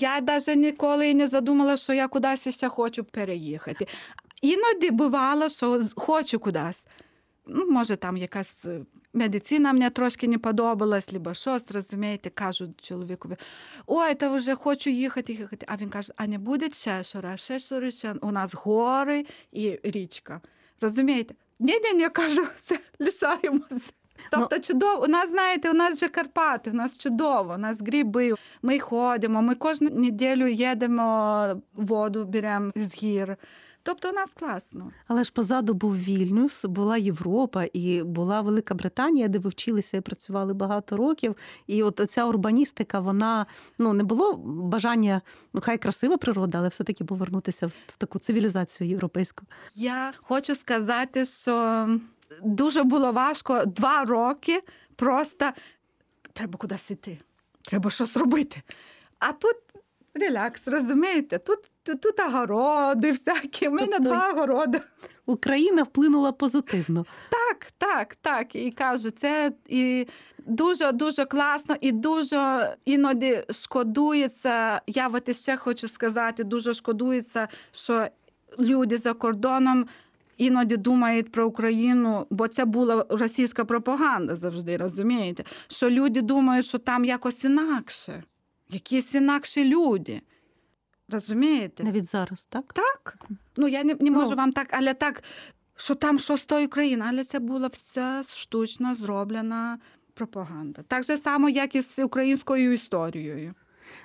Я 0.00 0.20
навіть 0.20 0.56
ніколи 0.56 1.14
не 1.14 1.28
задумала, 1.28 1.76
що 1.76 1.92
я 1.92 2.08
кудись 2.08 2.56
ще 2.56 2.68
хочу 2.68 3.04
переїхати. 3.04 3.86
Іноді 4.42 4.90
бувало, 4.90 5.48
що 5.48 5.80
хочу 5.96 6.38
кудись. 6.38 6.86
Ну, 7.46 7.70
може, 7.70 7.96
там 7.96 8.16
якась 8.16 8.64
е, 8.64 8.80
медицина 9.12 9.72
мені 9.72 9.90
трошки 9.90 10.28
не 10.28 10.38
подобалась, 10.38 11.12
либо 11.12 11.34
щось, 11.34 11.70
розумієте, 11.70 12.30
кажу 12.30 12.68
чоловікові, 12.82 13.36
ой, 13.86 14.14
та 14.14 14.28
вже 14.28 14.54
хочу 14.54 14.90
їхати, 14.90 15.32
їхати. 15.32 15.66
А 15.68 15.76
він 15.76 15.88
каже, 15.88 16.12
а 16.16 16.26
не 16.26 16.38
буде 16.38 16.70
ще 16.70 17.02
щора, 17.02 17.36
ще 17.36 17.58
ще 17.90 18.14
у 18.20 18.30
нас 18.30 18.54
гори 18.54 19.26
і 19.52 19.80
річка. 19.82 20.40
Розумієте? 20.80 21.34
Ні, 21.60 21.72
ні, 21.84 21.94
ні, 21.94 22.08
кажу, 22.08 22.42
все, 22.56 22.78
лишаємося. 22.98 23.92
Тобто 24.30 24.58
чудово, 24.58 25.04
у 25.04 25.06
нас, 25.06 25.30
знаєте, 25.30 25.70
у 25.70 25.74
нас 25.74 26.00
же 26.00 26.08
Карпати, 26.08 26.70
у 26.70 26.74
нас 26.74 26.98
чудово, 26.98 27.54
у 27.54 27.58
нас 27.58 27.80
гриби, 27.80 28.32
ми 28.62 28.78
ходимо, 28.78 29.42
ми 29.42 29.54
кожну 29.54 29.90
неділю 29.90 30.46
їдемо, 30.46 31.60
воду 31.74 32.24
беремо 32.24 32.72
з 32.76 32.94
гір. 32.94 33.36
Тобто 33.86 34.10
у 34.10 34.12
нас 34.12 34.32
класно. 34.34 34.92
Але 35.06 35.24
ж 35.24 35.32
позаду 35.32 35.74
був 35.74 35.96
Вільнюс, 35.96 36.64
була 36.64 36.96
Європа 36.96 37.64
і 37.72 38.02
була 38.02 38.40
Велика 38.40 38.74
Британія, 38.74 39.28
де 39.28 39.38
ви 39.38 39.50
вчилися 39.50 39.96
і 39.96 40.00
працювали 40.00 40.54
багато 40.54 40.96
років. 40.96 41.36
І 41.66 41.82
от 41.82 42.00
ця 42.10 42.24
урбаністика, 42.24 43.00
вона 43.00 43.46
ну 43.78 43.92
не 43.92 44.04
було 44.04 44.34
бажання, 44.46 45.20
ну 45.54 45.60
хай 45.64 45.78
красива 45.78 46.16
природа, 46.16 46.58
але 46.58 46.68
все-таки 46.68 47.04
повернутися 47.04 47.66
в 47.66 47.96
таку 47.98 48.18
цивілізацію 48.18 48.88
європейську. 48.88 49.44
Я 49.76 50.12
хочу 50.22 50.54
сказати, 50.54 51.24
що 51.24 51.88
дуже 52.42 52.82
було 52.82 53.12
важко 53.12 53.64
два 53.64 54.04
роки. 54.04 54.60
Просто 54.96 55.50
треба 56.32 56.58
кудись 56.58 56.90
йти, 56.90 57.18
треба 57.62 57.90
щось 57.90 58.16
робити. 58.16 58.62
А 59.18 59.32
тут 59.32 59.56
релакс, 60.14 60.68
розумієте? 60.68 61.38
Тут, 61.38 61.58
тут, 61.82 62.00
тут 62.00 62.20
огороди 62.20 63.10
всякі. 63.10 63.68
У 63.68 63.70
мене 63.70 63.86
Тобто- 63.86 64.04
два 64.04 64.30
огороди. 64.30 64.80
Україна 65.26 65.82
вплинула 65.82 66.32
позитивно. 66.32 67.06
Так, 67.30 67.72
так, 67.78 68.16
так. 68.16 68.54
І 68.54 68.70
кажу, 68.70 69.10
це 69.10 69.52
і 69.68 70.06
дуже 70.46 70.92
дуже 70.92 71.24
класно, 71.24 71.76
і 71.80 71.92
дуже 71.92 72.74
іноді 72.84 73.42
шкодується. 73.50 74.80
Я 74.86 75.08
от 75.08 75.36
ще 75.36 75.56
хочу 75.56 75.88
сказати, 75.88 76.44
дуже 76.44 76.74
шкодується, 76.74 77.48
що 77.72 78.06
люди 78.58 78.96
за 78.96 79.12
кордоном. 79.12 79.86
Іноді 80.36 80.76
думають 80.76 81.32
про 81.32 81.46
Україну, 81.46 82.26
бо 82.30 82.48
це 82.48 82.64
була 82.64 83.06
російська 83.08 83.64
пропаганда 83.64 84.36
завжди, 84.36 84.76
розумієте? 84.76 85.44
Що 85.68 85.90
люди 85.90 86.20
думають, 86.22 86.66
що 86.66 86.78
там 86.78 87.04
якось 87.04 87.44
інакше, 87.44 88.22
якісь 88.68 89.14
інакші 89.14 89.64
люди. 89.64 90.20
Розумієте? 91.08 91.84
Навіть 91.84 92.04
зараз, 92.06 92.46
так? 92.46 92.72
Так. 92.72 93.18
Ну 93.56 93.68
я 93.68 93.84
не, 93.84 93.94
не 94.00 94.10
можу 94.10 94.30
Ну. 94.30 94.36
вам 94.36 94.52
так, 94.52 94.68
але 94.70 94.94
так, 94.94 95.22
що 95.76 95.94
там 95.94 96.18
з 96.18 96.46
країни, 96.68 97.04
але 97.08 97.24
це 97.24 97.38
була 97.38 97.66
вся 97.66 98.22
штучно 98.22 98.94
зроблена 98.94 99.78
пропаганда. 100.14 100.82
Так 100.82 101.04
же 101.04 101.18
само, 101.18 101.48
як 101.48 101.74
і 101.74 101.82
з 101.82 101.98
українською 101.98 102.72
історією. 102.72 103.54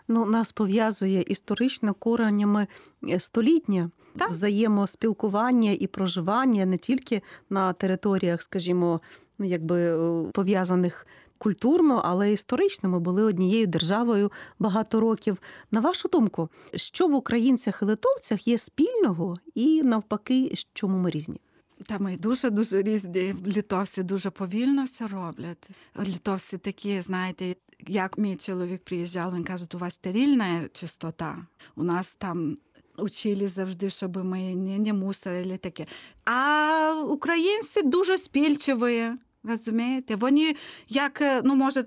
Ну, 0.08 0.26
нас 0.26 0.52
пов'язує 0.52 1.22
історично 1.22 1.94
коренями 1.94 2.68
е, 3.10 3.20
століття 3.20 3.90
Так. 4.18 4.30
взаємоспілкування 4.30 5.72
і 5.72 5.88
проживання 5.88 6.66
не 6.66 6.78
тільки 6.78 7.22
на 7.50 7.74
територіях, 7.74 8.42
скажімо, 8.42 9.02
ну 9.38 9.46
якби 9.46 9.80
е, 9.80 10.32
пов'язаних 10.32 11.08
культурно, 11.40 12.02
але 12.06 12.32
історично. 12.32 12.90
Ми 12.90 13.00
були 13.00 13.24
однією 13.24 13.68
державою 13.68 14.32
багато 14.60 15.00
років. 15.00 15.38
На 15.72 15.80
вашу 15.80 16.08
думку, 16.08 16.50
що 16.76 17.08
в 17.08 17.14
українцях 17.14 17.80
і 17.82 17.86
литовцях 17.86 18.48
є 18.48 18.58
спільного, 18.58 19.38
і 19.56 19.84
навпаки, 19.84 20.54
чому 20.74 20.98
ми 20.98 21.10
різні? 21.10 21.42
Та 21.86 22.00
ми 22.00 22.18
дуже 22.18 22.50
дуже 22.50 22.82
різні. 22.82 23.36
Літовці 23.48 24.04
дуже 24.04 24.30
повільно 24.30 24.84
все 24.84 25.08
роблять. 25.08 25.70
Літовці 26.06 26.58
такі, 26.58 27.02
знаєте, 27.02 27.56
як 27.88 28.18
мій 28.18 28.36
чоловік 28.36 28.84
приїжджав, 28.84 29.36
він 29.36 29.44
каже, 29.44 29.66
у 29.74 29.78
вас 29.78 29.94
стерильна 29.94 30.70
чистота. 30.74 31.38
У 31.76 31.84
нас 31.84 32.16
там. 32.18 32.58
Учили 32.98 33.48
завжди, 33.48 33.90
щоб 33.90 34.26
ми 34.26 34.56
не, 34.56 34.80
не 34.80 34.94
мусорили 34.94 35.58
таке. 35.58 35.86
А 36.26 37.06
українці 37.10 37.82
дуже 37.82 38.18
спільчиві. 38.18 39.12
Розумієте? 39.44 40.16
Вони 40.16 40.56
як, 40.90 41.22
е, 41.22 41.42
ну, 41.46 41.56
може, 41.56 41.84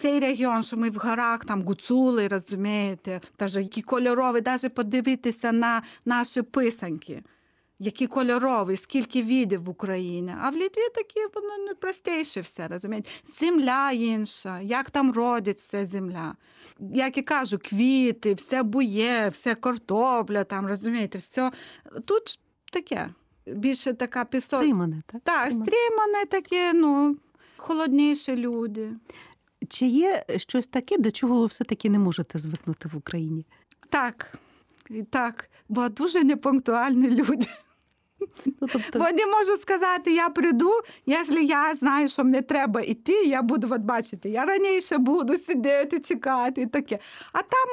цей 0.00 0.20
регіон, 0.20 0.62
що 0.62 0.76
ми 0.76 0.90
в 0.90 0.96
горах, 0.96 1.44
там 1.44 1.62
гуцули, 1.62 2.28
розумієте, 2.28 3.20
теж 3.36 3.56
які 3.56 3.82
кольорові, 3.82 4.42
навіть 4.46 4.74
подивитися 4.74 5.52
на 5.52 5.82
наші 6.04 6.42
писанки 6.42 7.22
які 7.82 8.06
кольорові, 8.06 8.76
скільки 8.76 9.22
видів 9.22 9.64
в 9.64 9.68
Україні. 9.68 10.34
А 10.40 10.50
в 10.50 10.56
Літві 10.56 10.82
такі 10.94 11.20
воно 11.34 11.64
не 11.68 11.74
простіше 11.74 12.40
все, 12.40 12.68
розумієте? 12.68 13.10
Земля 13.40 13.90
інша, 13.92 14.60
як 14.60 14.90
там 14.90 15.12
родиться 15.12 15.86
земля. 15.86 16.34
Як 16.80 17.18
і 17.18 17.22
кажу, 17.22 17.58
квіти, 17.58 18.34
все 18.34 18.62
бує, 18.62 19.28
все 19.28 19.54
картопля, 19.54 20.44
там, 20.44 20.66
розумієте, 20.66 21.18
все. 21.18 21.52
Тут 22.04 22.40
таке. 22.72 23.08
Більше 23.46 23.94
така 23.94 24.24
пісок. 24.24 24.60
Стримане, 24.60 25.02
так? 25.06 25.20
Так, 25.24 25.46
Стримане. 25.46 26.26
таке, 26.28 26.72
ну, 26.72 27.16
холодніші 27.56 28.36
люди. 28.36 28.90
Чи 29.68 29.86
є 29.86 30.24
щось 30.36 30.66
таке, 30.66 30.98
до 30.98 31.10
чого 31.10 31.40
ви 31.40 31.46
все-таки 31.46 31.90
не 31.90 31.98
можете 31.98 32.38
звикнути 32.38 32.88
в 32.92 32.96
Україні? 32.96 33.46
Так, 33.88 34.38
так, 35.10 35.50
бо 35.68 35.88
дуже 35.88 36.24
непунктуальні 36.24 37.10
люди. 37.10 37.46
Ну, 38.46 38.68
тобто, 38.72 38.98
Бо 38.98 39.04
не 39.04 39.26
можу 39.26 39.56
сказати, 39.56 40.14
я 40.14 40.28
прийду, 40.28 40.72
якщо 41.06 41.38
я 41.40 41.74
знаю, 41.74 42.08
що 42.08 42.24
мені 42.24 42.40
треба 42.42 42.80
йти, 42.80 43.24
я 43.24 43.42
буду, 43.42 43.68
от 43.70 43.80
бачите, 43.80 44.28
я 44.28 44.44
раніше 44.44 44.98
буду 44.98 45.38
сидіти, 45.38 46.00
чекати 46.00 46.62
і 46.62 46.66
таке. 46.66 46.98
А 47.32 47.38
там 47.42 47.68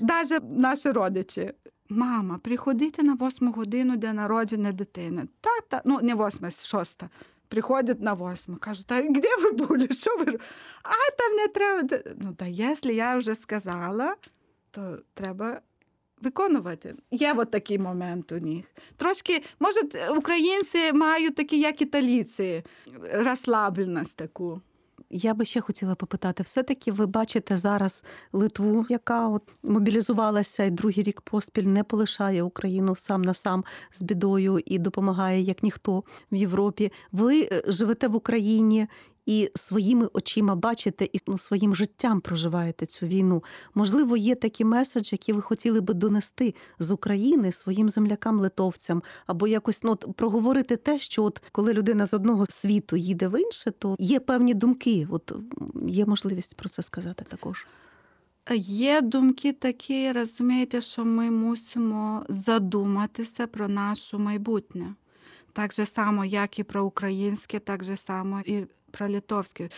навіть 0.00 0.42
наші 0.58 0.90
родичі. 0.90 1.52
Мама, 1.92 2.38
приходите 2.38 3.02
на 3.02 3.14
восьму 3.14 3.52
годину 3.52 3.96
для 3.96 4.12
народження 4.12 4.72
дитини. 4.72 5.28
Та-та, 5.40 5.82
ну 5.84 6.00
не 6.02 6.14
восьма, 6.14 6.50
шоста. 6.50 7.10
Приходять 7.48 8.00
на 8.00 8.14
восьму. 8.14 8.56
Кажуть, 8.56 8.86
та 8.86 9.02
де 9.02 9.36
ви 9.42 9.52
були? 9.52 9.88
Що 9.88 10.16
ви? 10.16 10.38
А 10.82 11.10
там 11.18 11.36
не 11.36 11.48
треба. 11.48 11.98
Ну, 12.18 12.34
та 12.34 12.46
якщо 12.46 12.90
я 12.90 13.16
вже 13.16 13.34
сказала, 13.34 14.16
то 14.70 14.98
треба 15.14 15.60
виконувати. 16.20 16.94
Є 17.10 17.34
от 17.36 17.50
такий 17.50 17.78
момент 17.78 18.32
у 18.32 18.38
них. 18.38 18.64
Трошки, 18.96 19.42
може, 19.60 19.80
українці 20.16 20.92
мають 20.92 21.34
такі, 21.34 21.60
як 21.60 21.82
італійці, 21.82 22.62
розслабленість 23.12 24.16
таку. 24.16 24.60
Я 25.14 25.34
би 25.34 25.44
ще 25.44 25.60
хотіла 25.60 25.94
попитати: 25.94 26.42
все-таки 26.42 26.92
ви 26.92 27.06
бачите 27.06 27.56
зараз 27.56 28.04
Литву, 28.32 28.86
яка 28.88 29.28
от 29.28 29.42
мобілізувалася 29.62 30.64
і 30.64 30.70
другий 30.70 31.02
рік 31.02 31.20
поспіль 31.20 31.62
не 31.62 31.84
полишає 31.84 32.42
Україну 32.42 32.96
сам 32.96 33.22
на 33.22 33.34
сам 33.34 33.64
з 33.92 34.02
бідою 34.02 34.60
і 34.66 34.78
допомагає 34.78 35.40
як 35.40 35.62
ніхто 35.62 36.04
в 36.32 36.36
Європі. 36.36 36.92
Ви 37.12 37.40
е, 37.40 37.62
живете 37.66 38.08
в 38.08 38.16
Україні 38.16 38.86
і 39.26 39.50
своїми 39.54 40.08
очима 40.12 40.54
бачите 40.54 41.04
і 41.12 41.18
ну, 41.26 41.38
своїм 41.38 41.74
життям 41.74 42.20
проживаєте 42.20 42.86
цю 42.86 43.06
війну. 43.06 43.44
Можливо, 43.74 44.16
є 44.16 44.34
такі 44.34 44.64
меседжі, 44.64 45.14
які 45.14 45.32
ви 45.32 45.42
хотіли 45.42 45.80
би 45.80 45.94
донести 45.94 46.54
з 46.78 46.90
України 46.90 47.52
своїм 47.52 47.88
землякам-литовцям, 47.88 49.02
або 49.26 49.46
якось 49.46 49.82
ну, 49.82 49.92
от, 49.92 50.06
проговорити 50.16 50.76
те, 50.76 50.98
що 50.98 51.24
от 51.24 51.42
коли 51.52 51.72
людина 51.72 52.06
з 52.06 52.14
одного 52.14 52.46
світу 52.48 52.96
їде 52.96 53.28
в 53.28 53.40
інше, 53.40 53.70
то 53.70 53.96
є 53.98 54.20
певні 54.20 54.54
думки. 54.54 55.06
От 55.10 55.32
є 55.86 56.06
можливість 56.06 56.56
про 56.56 56.68
це 56.68 56.82
сказати 56.82 57.24
також. 57.28 57.66
Є 58.56 59.00
думки 59.00 59.52
такі, 59.52 60.12
розумієте, 60.12 60.80
що 60.80 61.04
ми 61.04 61.30
мусимо 61.30 62.24
задуматися 62.28 63.46
про 63.46 63.68
наше 63.68 64.18
майбутнє. 64.18 64.94
Так 65.52 65.72
же 65.72 65.86
само, 65.86 66.24
як 66.24 66.58
і 66.58 66.62
про 66.62 66.84
українське, 66.84 67.58
так 67.58 67.84
же 67.84 67.96
само 67.96 68.40
і 68.40 68.66
про 68.92 69.08
литовське. 69.08 69.68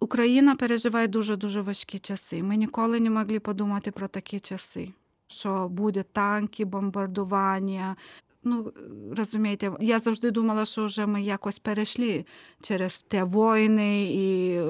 Україна 0.00 0.56
переживає 0.56 1.08
дуже-дуже 1.08 1.60
важкі 1.60 1.98
часи. 1.98 2.42
Ми 2.42 2.56
ніколи 2.56 3.00
не 3.00 3.10
могли 3.10 3.40
подумати 3.40 3.90
про 3.90 4.08
такі 4.08 4.40
часи, 4.40 4.88
що 5.28 5.68
буде 5.68 6.02
танки, 6.02 6.64
бомбардування. 6.64 7.96
Ну, 8.44 8.72
розумієте, 9.16 9.72
я 9.80 9.98
завжди 9.98 10.30
думала, 10.30 10.64
що 10.64 10.84
вже 10.84 11.06
ми 11.06 11.22
якось 11.22 11.58
перейшли 11.58 12.24
через 12.62 13.04
те 13.08 13.24
війни 13.24 14.04
і 14.12 14.60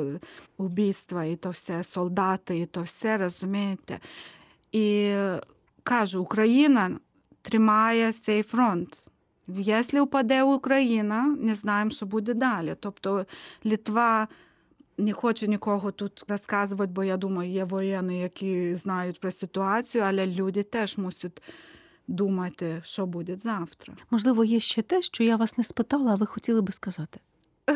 убійства, 0.57 1.25
і 1.25 1.37
то 1.37 1.51
все, 1.51 1.85
солдати, 1.85 2.59
і 2.59 2.67
то 2.67 2.83
все, 2.83 3.19
розумієте. 3.19 4.01
І 4.73 5.15
кажу, 5.83 6.23
Україна 6.23 6.99
тримає 7.43 8.13
цей 8.13 8.43
фронт. 8.43 9.05
Якщо 9.49 10.05
впаде 10.05 10.43
Україна, 10.43 11.37
не 11.41 11.55
знаємо, 11.55 11.91
що 11.91 12.07
буде 12.07 12.35
далі. 12.35 12.77
Тобто 12.81 13.27
Літва 13.67 14.29
не 14.99 15.13
хочу 15.13 15.47
нікого 15.47 15.91
тут 15.91 16.25
розказувати, 16.29 16.93
бо 16.93 17.05
я 17.05 17.17
думаю, 17.17 17.51
є 17.51 17.65
воєнні, 17.65 18.21
які 18.21 18.77
знають 18.77 19.21
про 19.21 19.31
ситуацію, 19.31 20.05
але 20.07 20.27
люди 20.27 20.63
теж 20.63 20.99
мусять 20.99 21.43
думати, 22.09 22.83
що 22.85 23.07
буде 23.07 23.37
завтра. 23.37 23.95
Можливо, 24.11 24.45
є 24.45 24.61
ще 24.61 24.83
те, 24.83 25.03
що 25.03 25.25
я 25.25 25.37
вас 25.37 25.59
не 25.59 25.65
спитала, 25.65 26.13
а 26.13 26.15
ви 26.15 26.27
хотіли 26.27 26.63
би 26.63 26.73
сказати. 26.73 27.21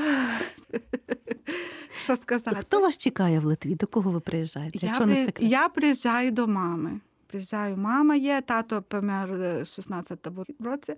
Що 1.99 2.17
сказати? 2.17 2.57
Хто 2.61 2.81
вас 2.81 2.99
чекає 2.99 3.41
в 3.41 3.45
Литві? 3.45 3.75
До 3.75 3.87
кого 3.87 4.11
ви 4.11 4.21
приїжджаєте? 4.21 4.87
Я, 4.87 5.01
при... 5.01 5.33
я 5.39 5.69
приїжджаю 5.69 6.31
до 6.31 6.47
мами. 6.47 7.01
Приїжджаю, 7.27 7.77
мама 7.77 8.15
є, 8.15 8.41
тато 8.41 8.83
помер 8.83 9.29
в 9.29 9.61
16-му 9.61 10.45
році. 10.61 10.95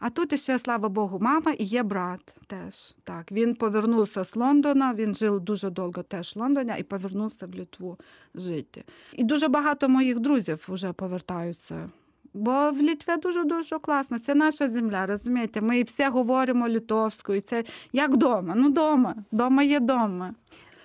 А 0.00 0.10
тут 0.10 0.40
ще, 0.40 0.58
слава 0.58 0.88
Богу, 0.88 1.18
мама 1.20 1.52
і 1.58 1.64
є 1.64 1.82
брат 1.82 2.34
теж. 2.46 2.94
Так, 3.04 3.32
він 3.32 3.54
повернувся 3.54 4.24
з 4.24 4.36
Лондона, 4.36 4.94
він 4.94 5.14
жив 5.14 5.40
дуже 5.40 5.70
довго 5.70 6.02
теж 6.02 6.36
в 6.36 6.38
Лондоні 6.38 6.72
і 6.78 6.82
повернувся 6.82 7.46
в 7.46 7.54
Литву 7.54 7.98
жити. 8.34 8.84
І 9.12 9.24
дуже 9.24 9.48
багато 9.48 9.88
моїх 9.88 10.20
друзів 10.20 10.66
вже 10.68 10.92
повертаються. 10.92 11.90
Бо 12.34 12.70
в 12.70 12.80
Літві 12.80 13.16
дуже 13.22 13.44
дуже 13.44 13.78
класно. 13.78 14.18
Це 14.18 14.34
наша 14.34 14.68
земля, 14.68 15.06
розумієте? 15.06 15.60
Ми 15.60 15.82
всі 15.82 16.04
говоримо 16.04 16.68
литовською. 16.68 17.40
Це 17.40 17.64
як 17.92 18.10
вдома. 18.10 18.54
Ну, 18.56 18.70
дома. 18.70 19.14
Дома 19.32 19.62
є 19.62 19.80
дома. 19.80 20.34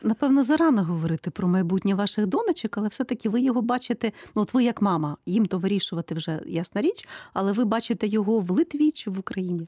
Напевно, 0.05 0.43
зарано 0.43 0.83
говорити 0.83 1.31
про 1.31 1.47
майбутнє 1.47 1.95
ваших 1.95 2.27
донечок, 2.27 2.77
але 2.77 2.87
все-таки 2.87 3.29
ви 3.29 3.41
його 3.41 3.61
бачите. 3.61 4.11
Ну, 4.35 4.41
от 4.41 4.53
ви 4.53 4.63
як 4.63 4.81
мама, 4.81 5.17
їм 5.25 5.45
то 5.45 5.57
вирішувати 5.57 6.15
вже 6.15 6.41
ясна 6.45 6.81
річ, 6.81 7.07
але 7.33 7.51
ви 7.51 7.65
бачите 7.65 8.07
його 8.07 8.39
в 8.39 8.51
Литві 8.51 8.91
чи 8.91 9.09
в 9.09 9.19
Україні? 9.19 9.67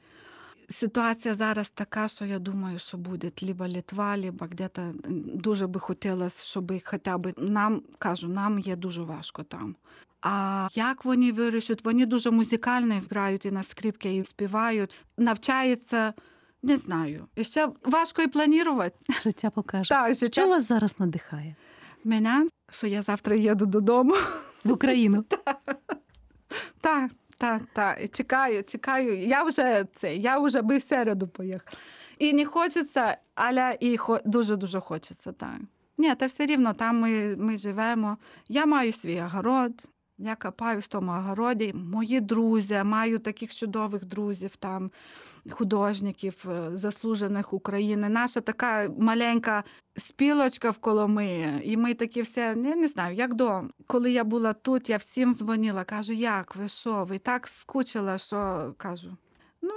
Ситуація 0.70 1.34
зараз 1.34 1.70
така, 1.70 2.08
що 2.08 2.24
я 2.24 2.38
думаю, 2.38 2.78
що 2.78 2.96
буде 2.98 3.30
либо 3.42 3.68
Литва, 3.68 4.16
либо 4.18 4.46
где-то 4.46 4.92
дуже 5.34 5.66
би 5.66 5.80
хотілося, 5.80 6.46
щоб 6.46 6.72
хоча 6.84 7.18
б 7.18 7.32
нам 7.36 7.82
кажу, 7.98 8.28
нам 8.28 8.58
є 8.58 8.76
дуже 8.76 9.02
важко 9.02 9.42
там. 9.42 9.76
А 10.20 10.68
як 10.74 11.04
вони 11.04 11.32
вирішать? 11.32 11.84
Вони 11.84 12.06
дуже 12.06 12.30
музикально 12.30 13.02
грають 13.10 13.44
і 13.44 13.50
на 13.50 13.62
скрипки, 13.62 14.16
і 14.16 14.24
співають, 14.24 14.96
навчаються. 15.16 16.14
Не 16.62 16.76
знаю. 16.76 17.26
І 17.36 17.44
ще 17.44 17.68
важко 17.84 18.22
і 18.22 18.26
планувати. 18.26 18.96
Життя 19.22 19.50
покаже. 19.50 19.88
Так, 19.88 20.16
Що 20.32 20.48
вас 20.48 20.68
зараз 20.68 21.00
надихає 21.00 21.56
мене, 22.04 22.46
що 22.70 22.86
я 22.86 23.02
завтра 23.02 23.36
їду 23.36 23.66
додому. 23.66 24.14
в 24.64 24.72
Україну? 24.72 25.24
Так, 26.80 27.10
так, 27.38 27.62
так. 27.72 28.10
Чекаю, 28.12 28.64
чекаю. 28.64 29.18
Я 29.18 29.42
вже 29.42 29.84
це, 29.94 30.16
я 30.16 30.38
вже 30.38 30.62
би 30.62 30.76
в 30.76 30.82
середу 30.82 31.28
поїхала. 31.28 31.78
І 32.18 32.32
не 32.32 32.44
хочеться, 32.44 33.16
але 33.34 33.76
і 33.80 33.96
хо, 33.96 34.20
дуже 34.24 34.56
дуже 34.56 34.80
хочеться, 34.80 35.32
так. 35.32 35.58
Ні, 35.98 36.14
та 36.14 36.26
все 36.26 36.46
рівно 36.46 36.72
там 36.72 36.98
ми, 37.00 37.36
ми 37.36 37.56
живемо. 37.58 38.16
Я 38.48 38.66
маю 38.66 38.92
свій 38.92 39.20
огород. 39.22 39.84
Я 40.18 40.34
копаю 40.36 40.80
в 40.80 40.86
тому 40.86 41.12
огороді. 41.12 41.72
Мої 41.74 42.20
друзі, 42.20 42.82
маю 42.84 43.18
таких 43.18 43.54
чудових 43.54 44.04
друзів 44.04 44.56
там, 44.56 44.90
художників, 45.50 46.46
е, 46.48 46.76
заслужених 46.76 47.52
України. 47.52 48.08
Наша 48.08 48.40
така 48.40 48.90
маленька 48.98 49.64
спілочка 49.96 50.70
в 50.70 50.78
Коломиї. 50.78 51.60
І 51.64 51.76
ми 51.76 51.94
такі 51.94 52.22
всі, 52.22 52.40
я 52.40 52.54
не 52.54 52.88
знаю, 52.88 53.16
як 53.16 53.34
дома. 53.34 53.68
Коли 53.86 54.12
я 54.12 54.24
була 54.24 54.52
тут, 54.52 54.90
я 54.90 54.96
всім 54.96 55.34
дзвонила, 55.34 55.84
кажу, 55.84 56.12
як 56.12 56.56
ви 56.56 56.68
що? 56.68 57.04
Ви 57.04 57.18
так 57.18 57.48
скучила, 57.48 58.18
що 58.18 58.72
кажу. 58.76 59.16
Ну, 59.62 59.72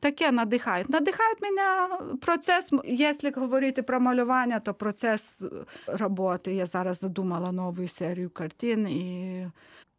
таке 0.00 0.32
надихають. 0.32 0.88
Надихають 0.88 1.42
мене 1.42 1.88
процес, 2.16 2.70
якщо 2.84 3.30
говорити 3.36 3.82
про 3.82 4.00
малювання, 4.00 4.60
то 4.60 4.74
процес 4.74 5.44
роботи. 5.86 6.54
Я 6.54 6.66
зараз 6.66 6.98
задумала 6.98 7.52
нову 7.52 7.88
серію 7.88 8.30
картин 8.30 8.88
і 8.88 9.46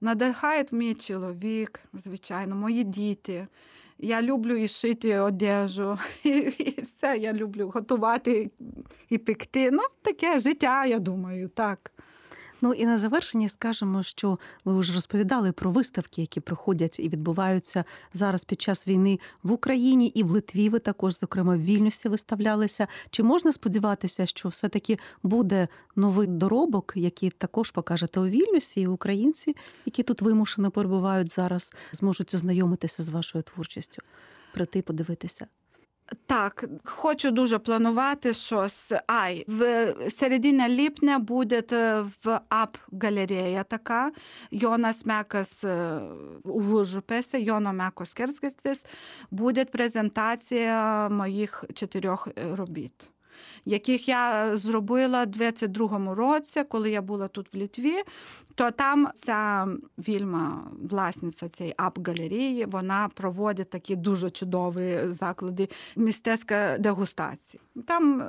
надихає 0.01 0.65
мій 0.71 0.93
чоловік, 0.95 1.79
звичайно, 1.93 2.55
мої 2.55 2.83
діти. 2.83 3.47
Я 3.99 4.21
люблю 4.21 4.55
і 4.57 4.67
шити 4.67 5.19
одежу, 5.19 5.99
і, 6.23 6.29
і 6.57 6.81
все. 6.81 7.17
Я 7.17 7.33
люблю 7.33 7.71
готувати 7.73 8.51
і 9.09 9.17
пекти. 9.17 9.71
Ну, 9.71 9.81
таке 10.01 10.39
життя, 10.39 10.85
я 10.85 10.99
думаю, 10.99 11.49
так. 11.49 11.91
Ну 12.65 12.73
і 12.73 12.85
на 12.85 12.97
завершення 12.97 13.49
скажемо, 13.49 14.03
що 14.03 14.39
ви 14.65 14.79
вже 14.79 14.93
розповідали 14.93 15.51
про 15.51 15.71
виставки, 15.71 16.21
які 16.21 16.39
проходять 16.39 16.99
і 16.99 17.09
відбуваються 17.09 17.83
зараз 18.13 18.43
під 18.43 18.61
час 18.61 18.87
війни 18.87 19.19
в 19.43 19.51
Україні 19.51 20.07
і 20.07 20.23
в 20.23 20.31
Литві. 20.31 20.69
Ви 20.69 20.79
також, 20.79 21.19
зокрема, 21.19 21.55
в 21.55 21.61
Вільнюсі 21.61 22.09
виставлялися. 22.09 22.87
Чи 23.09 23.23
можна 23.23 23.51
сподіватися, 23.51 24.25
що 24.25 24.49
все-таки 24.49 24.99
буде 25.23 25.67
новий 25.95 26.27
доробок, 26.27 26.93
який 26.95 27.29
також 27.29 27.71
покажете 27.71 28.19
у 28.19 28.25
Вільнюсі, 28.25 28.81
і 28.81 28.87
українці, 28.87 29.55
які 29.85 30.03
тут 30.03 30.21
вимушено 30.21 30.71
перебувають 30.71 31.31
зараз, 31.31 31.75
зможуть 31.91 32.33
ознайомитися 32.33 33.03
з 33.03 33.09
вашою 33.09 33.43
творчістю, 33.43 34.01
прийти 34.53 34.81
подивитися? 34.81 35.47
Так, 36.26 36.64
хочу 36.84 37.30
дуже 37.30 37.58
планувати 37.58 38.34
щось. 38.34 38.92
Ай, 39.06 39.44
в 39.48 39.94
середині 40.10 40.76
липня 40.76 41.18
буде 41.18 41.60
в 42.24 42.40
ап-галерея 42.48 43.64
така. 43.64 44.12
Йонас 44.50 45.06
Мекас 45.06 45.64
у 46.44 46.60
Вужупесі, 46.60 47.40
Йоно 47.40 47.72
Мекос 47.72 48.14
Керсгетвіс, 48.14 48.86
буде 49.30 49.64
презентація 49.64 51.08
моїх 51.08 51.64
чотирьох 51.74 52.28
робіт. 52.56 53.10
Яких 53.65 54.07
я 54.07 54.57
зробила 54.57 55.23
в 55.23 55.27
22-му 55.27 56.15
році, 56.15 56.63
коли 56.63 56.91
я 56.91 57.01
була 57.01 57.27
тут 57.27 57.53
в 57.53 57.57
Літві, 57.57 57.95
то 58.55 58.71
там 58.71 59.09
ця 59.15 59.67
вільма, 59.97 60.71
власниця 60.89 61.49
цієї 61.49 61.75
ап-галереї, 61.77 62.65
вона 62.65 63.09
проводить 63.13 63.69
такі 63.69 63.95
дуже 63.95 64.29
чудові 64.29 64.99
заклади 65.03 65.69
мистецька 65.95 66.77
дегустації. 66.79 67.61
Там 67.87 68.23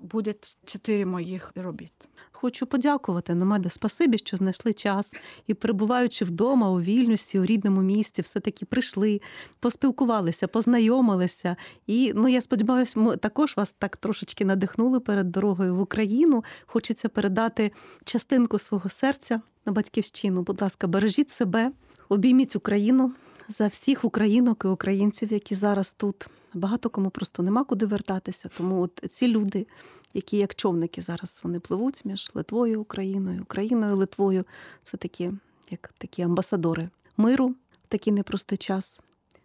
буде 0.00 0.34
чотири 0.64 1.06
моїх 1.06 1.52
робіт. 1.56 2.08
Хочу 2.40 2.66
подякувати 2.66 3.34
Номеде, 3.34 3.70
спасибі, 3.70 4.18
що 4.18 4.36
знайшли 4.36 4.72
час 4.72 5.16
і, 5.46 5.54
перебуваючи 5.54 6.24
вдома 6.24 6.70
у 6.70 6.80
вільності, 6.80 7.38
у 7.38 7.44
рідному 7.44 7.82
місті, 7.82 8.22
все 8.22 8.40
таки 8.40 8.64
прийшли, 8.64 9.20
поспілкувалися, 9.60 10.48
познайомилися. 10.48 11.56
І 11.86 12.12
ну 12.14 12.28
я 12.28 12.40
сподіваюся, 12.40 13.00
ми 13.00 13.16
також 13.16 13.56
вас 13.56 13.72
так 13.72 13.96
трошечки 13.96 14.44
надихнули 14.44 15.00
перед 15.00 15.30
дорогою 15.30 15.74
в 15.74 15.80
Україну. 15.80 16.44
Хочеться 16.66 17.08
передати 17.08 17.72
частинку 18.04 18.58
свого 18.58 18.90
серця 18.90 19.40
на 19.66 19.72
батьківщину. 19.72 20.42
Будь 20.42 20.62
ласка, 20.62 20.86
бережіть 20.86 21.30
себе, 21.30 21.70
обійміть 22.08 22.56
Україну 22.56 23.12
за 23.50 23.66
всіх 23.66 24.04
українок 24.04 24.62
і 24.64 24.68
українців, 24.68 25.32
які 25.32 25.54
зараз 25.54 25.92
тут. 25.92 26.26
Багато 26.54 26.90
кому 26.90 27.10
просто 27.10 27.42
нема 27.42 27.64
куди 27.64 27.86
вертатися. 27.86 28.48
Тому 28.56 28.80
от 28.80 29.00
ці 29.10 29.28
люди, 29.28 29.66
які 30.14 30.36
як 30.36 30.54
човники 30.54 31.02
зараз 31.02 31.40
вони 31.44 31.60
пливуть 31.60 32.04
між 32.04 32.30
Литвою, 32.34 32.80
Україною, 32.80 33.42
Україною, 33.42 33.96
Литвою, 33.96 34.44
це 34.82 34.96
такі, 34.96 35.32
як 35.70 35.94
такі 35.98 36.22
амбасадори 36.22 36.88
миру 37.16 37.48
в 37.84 37.88
такий 37.88 38.12
непростий 38.12 38.58
час. 38.58 39.00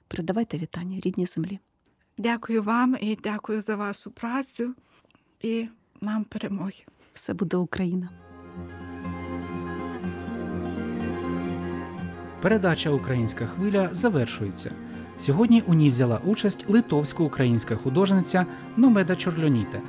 Передавайте 0.08 0.58
вітання 0.58 1.00
рідній 1.00 1.26
землі. 1.26 1.60
Дякую 2.18 2.64
вам 2.64 2.98
і 3.02 3.18
дякую 3.24 3.62
за 3.62 3.76
вашу 3.76 4.12
працю 4.12 4.76
і 5.42 5.68
нам 6.02 6.24
перемоги. 6.24 6.84
Все 7.14 7.34
буде 7.34 7.58
Україна. 7.58 8.10
Передача 12.46 12.90
Українська 12.90 13.46
хвиля 13.46 13.90
завершується. 13.92 14.72
Сьогодні 15.20 15.64
у 15.68 15.74
ній 15.74 15.90
взяла 15.90 16.20
участь 16.26 16.70
литовсько-українська 16.70 17.76
художниця 17.76 18.46
Номеда 18.78 19.16
Чорльоніте. 19.16 19.82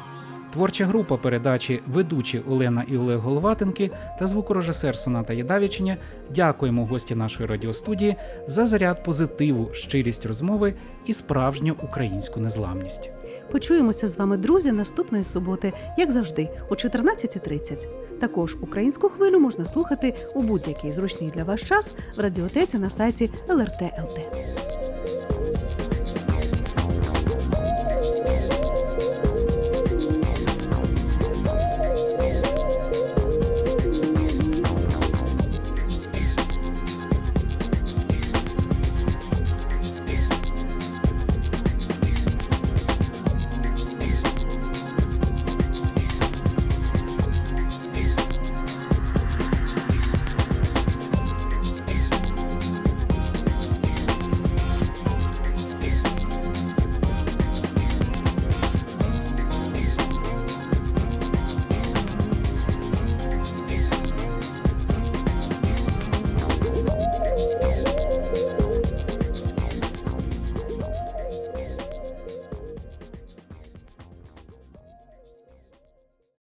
Творча 0.52 0.84
група 0.86 1.16
передачі 1.16 1.80
ведучі 1.86 2.42
Олена 2.48 2.84
і 2.88 2.96
Олег 2.96 3.18
Головатенки 3.18 3.90
та 4.18 4.26
звукорежисер 4.26 4.96
Соната 4.96 5.32
Єдавічення 5.32 5.96
дякуємо 6.34 6.86
гості 6.86 7.14
нашої 7.14 7.48
радіостудії 7.48 8.16
за 8.46 8.66
заряд 8.66 9.04
позитиву, 9.04 9.70
щирість 9.72 10.26
розмови 10.26 10.74
і 11.06 11.12
справжню 11.12 11.74
українську 11.82 12.40
незламність. 12.40 13.10
Почуємося 13.52 14.08
з 14.08 14.16
вами, 14.16 14.36
друзі, 14.36 14.72
наступної 14.72 15.24
суботи, 15.24 15.72
як 15.98 16.10
завжди, 16.10 16.48
о 16.70 16.74
14.30. 16.74 17.86
Також 18.20 18.56
українську 18.60 19.08
хвилю 19.08 19.40
можна 19.40 19.64
слухати 19.64 20.14
у 20.34 20.42
будь-який 20.42 20.92
зручний 20.92 21.30
для 21.30 21.44
вас 21.44 21.64
час 21.64 21.94
в 22.16 22.20
радіотеці 22.20 22.78
на 22.78 22.90
сайті 22.90 23.30
LRT.lt. 23.48 24.20